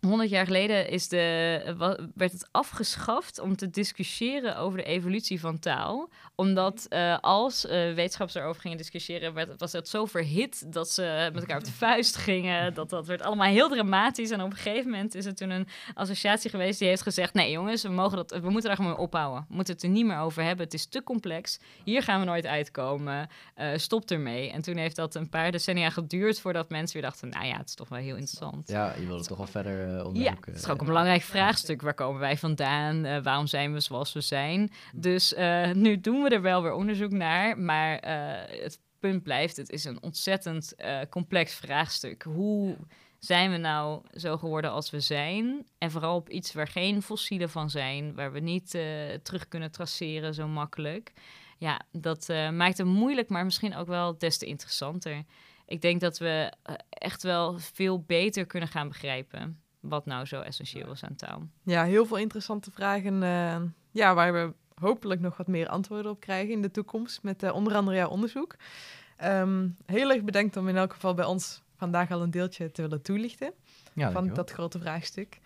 100 0.07 0.31
jaar 0.31 0.47
geleden 0.47 0.89
is 0.89 1.09
de, 1.09 2.01
werd 2.15 2.33
het 2.33 2.49
afgeschaft 2.51 3.39
om 3.39 3.57
te 3.57 3.71
discussiëren 3.71 4.57
over 4.57 4.79
de 4.79 4.85
evolutie 4.85 5.41
van 5.41 5.59
taal. 5.59 6.11
Omdat 6.35 6.87
eh, 6.89 7.19
als 7.21 7.67
eh, 7.67 7.95
wetenschappers 7.95 8.39
erover 8.39 8.61
gingen 8.61 8.77
discussiëren, 8.77 9.35
werd, 9.35 9.61
was 9.61 9.73
dat 9.73 9.89
zo 9.89 10.05
verhit 10.05 10.73
dat 10.73 10.91
ze 10.91 11.31
met 11.33 11.43
elkaar 11.43 11.59
op 11.59 11.65
de 11.65 11.73
vuist 11.73 12.17
gingen. 12.17 12.75
Dat, 12.75 12.91
dat 12.91 13.07
werd 13.07 13.23
allemaal 13.23 13.49
heel 13.49 13.69
dramatisch. 13.69 14.31
En 14.31 14.43
op 14.43 14.51
een 14.51 14.57
gegeven 14.57 14.91
moment 14.91 15.15
is 15.15 15.25
er 15.25 15.35
toen 15.35 15.51
een 15.51 15.69
associatie 15.95 16.51
geweest 16.51 16.79
die 16.79 16.89
heeft 16.89 17.03
gezegd: 17.03 17.35
Nee, 17.35 17.51
jongens, 17.51 17.83
we, 17.83 17.89
mogen 17.89 18.17
dat, 18.17 18.31
we 18.31 18.51
moeten 18.51 18.63
daar 18.63 18.77
gewoon 18.77 18.91
mee 18.91 19.01
ophouden. 19.01 19.45
We 19.49 19.55
moeten 19.55 19.75
het 19.75 19.83
er 19.83 19.89
niet 19.89 20.07
meer 20.07 20.19
over 20.19 20.43
hebben. 20.43 20.65
Het 20.65 20.75
is 20.75 20.87
te 20.87 21.03
complex. 21.03 21.59
Hier 21.85 22.03
gaan 22.03 22.21
we 22.21 22.27
nooit 22.27 22.47
uitkomen. 22.47 23.29
Eh, 23.55 23.69
stop 23.77 24.11
ermee. 24.11 24.51
En 24.51 24.63
toen 24.63 24.77
heeft 24.77 24.97
dat 24.97 25.15
een 25.15 25.29
paar 25.29 25.53
decennia 25.53 25.91
geduurd 25.91 26.41
voordat 26.41 26.71
mensen 26.71 27.01
weer 27.01 27.11
dachten: 27.11 27.29
Nou 27.29 27.47
ja, 27.47 27.57
het 27.57 27.69
is 27.69 27.75
toch 27.75 27.89
wel 27.89 27.99
heel 27.99 28.17
interessant. 28.17 28.69
Ja, 28.69 28.95
je 28.99 29.07
wil 29.07 29.19
er 29.19 29.27
toch 29.27 29.39
wel 29.39 29.47
verder... 29.47 29.96
eh, 29.99 30.23
Ja, 30.23 30.35
het 30.41 30.57
is 30.57 30.69
ook 30.69 30.81
een 30.81 30.87
belangrijk 30.87 31.23
vraagstuk. 31.23 31.83
Waar 31.83 31.95
komen 31.95 32.21
wij 32.21 32.37
vandaan? 32.39 33.05
Eh, 33.05 33.23
waarom 33.23 33.47
zijn 33.47 33.73
we 33.73 33.81
zoals 33.81 34.13
we 34.13 34.21
zijn? 34.21 34.71
Dus 34.95 35.35
eh, 35.35 35.73
nu 35.73 36.01
doen 36.01 36.23
we 36.23 36.29
er 36.29 36.43
wel 36.43 36.63
weer 36.63 36.73
onderzoek 36.73 37.11
naar. 37.11 37.59
Maar 37.59 37.99
eh, 37.99 38.63
het 38.63 38.79
punt 39.01 39.23
blijft, 39.23 39.57
het 39.57 39.71
is 39.71 39.85
een 39.85 40.03
ontzettend 40.03 40.75
eh, 40.75 40.99
complex 41.11 41.55
vraagstuk. 41.55 42.23
Hoe 42.23 42.77
zijn 43.19 43.51
we 43.51 43.57
nou 43.57 44.03
zo 44.15 44.37
geworden 44.37 44.71
als 44.71 44.91
we 44.91 45.01
zijn? 45.01 45.67
En 45.79 45.91
vooral 45.91 46.17
op 46.17 46.29
iets 46.29 46.53
waar 46.53 46.69
geen 46.69 47.03
fossielen 47.03 47.51
van 47.51 47.71
zijn, 47.71 48.15
waar 48.15 48.33
we 48.33 48.41
niet 48.41 48.75
eh, 48.75 48.83
terug 49.23 49.49
kunnen 49.49 49.71
traceren 49.71 50.35
zo 50.35 50.49
makkelijk. 50.49 51.13
Ja, 51.59 51.81
dat 51.93 52.29
eh, 52.29 52.51
maakt 52.51 52.79
het 52.79 52.87
moeilijk, 52.87 53.29
maar 53.29 53.45
misschien 53.45 53.77
ook 53.77 53.87
wel 53.87 54.19
des 54.19 54.39
te 54.39 54.47
interessanter. 54.47 55.25
Ik 55.67 55.81
denk 55.81 56.01
dat 56.01 56.19
we 56.19 56.53
eh, 56.63 56.75
echt 56.89 57.23
wel 57.23 57.59
veel 57.59 58.03
beter 58.03 58.47
kunnen 58.47 58.69
gaan 58.69 58.89
begrijpen 58.89 59.61
wat 59.89 60.07
nou 60.07 60.25
zo 60.27 60.41
essentieel 60.41 60.93
is 60.93 61.05
aan 61.05 61.17
taal. 61.17 61.43
Ja, 61.63 61.85
heel 61.85 62.07
veel 62.07 62.17
interessante 62.19 62.71
vragen 62.71 63.23
eh, 63.23 63.57
ja, 63.91 64.15
waar 64.15 64.33
we 64.33 64.53
hopelijk 64.81 65.21
nog 65.21 65.37
wat 65.37 65.47
meer 65.47 65.69
antwoorden 65.69 66.11
op 66.11 66.21
krijgen 66.21 66.53
in 66.53 66.63
de 66.63 66.71
toekomst 66.71 67.23
met 67.23 67.43
eh, 67.43 67.55
onder 67.55 67.75
andere 67.75 67.97
jouw 67.97 68.09
onderzoek. 68.09 68.57
Ehm, 69.17 69.69
heel 69.87 70.11
erg 70.11 70.23
bedankt 70.23 70.57
om 70.57 70.69
in 70.69 70.77
elk 70.77 70.93
geval 70.93 71.15
bij 71.15 71.25
ons 71.25 71.63
vandaag 71.77 72.11
al 72.11 72.23
een 72.23 72.31
deeltje 72.31 72.71
te 72.73 72.83
willen 72.83 73.03
toelichten 73.03 73.53
Ja, 73.95 74.05
van 74.05 74.13
dankjewel. 74.13 74.35
dat 74.35 74.51
grote 74.51 74.79
vraagstuk. 74.79 75.41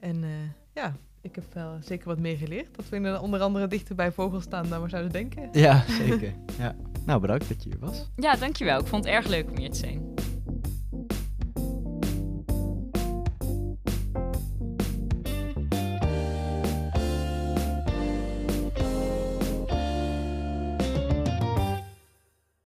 En 0.00 0.24
eh, 0.24 0.30
ja, 0.74 0.94
ik 1.20 1.34
heb 1.34 1.44
wel 1.54 1.78
zeker 1.80 2.06
wat 2.08 2.18
meer 2.18 2.36
geleerd. 2.36 2.74
Dat 2.76 2.88
we 2.88 2.96
inderdaad 2.96 3.20
onder 3.22 3.40
andere 3.40 3.66
dichter 3.66 3.94
bij 3.94 4.12
vogels 4.12 4.42
staan 4.44 4.68
dan 4.68 4.82
we 4.82 4.88
zouden 4.88 5.12
denken. 5.12 5.48
Ja, 5.52 5.84
zeker. 5.88 6.34
ja. 6.58 6.74
Nou, 7.06 7.20
bedankt 7.20 7.48
dat 7.48 7.62
je 7.62 7.68
hier 7.70 7.78
was. 7.78 8.10
Ja, 8.16 8.36
dankjewel. 8.36 8.80
Ik 8.80 8.86
vond 8.86 9.04
het 9.04 9.14
erg 9.14 9.26
leuk 9.26 9.50
om 9.50 9.56
hier 9.56 9.70
te 9.70 9.78
zijn. 9.78 10.11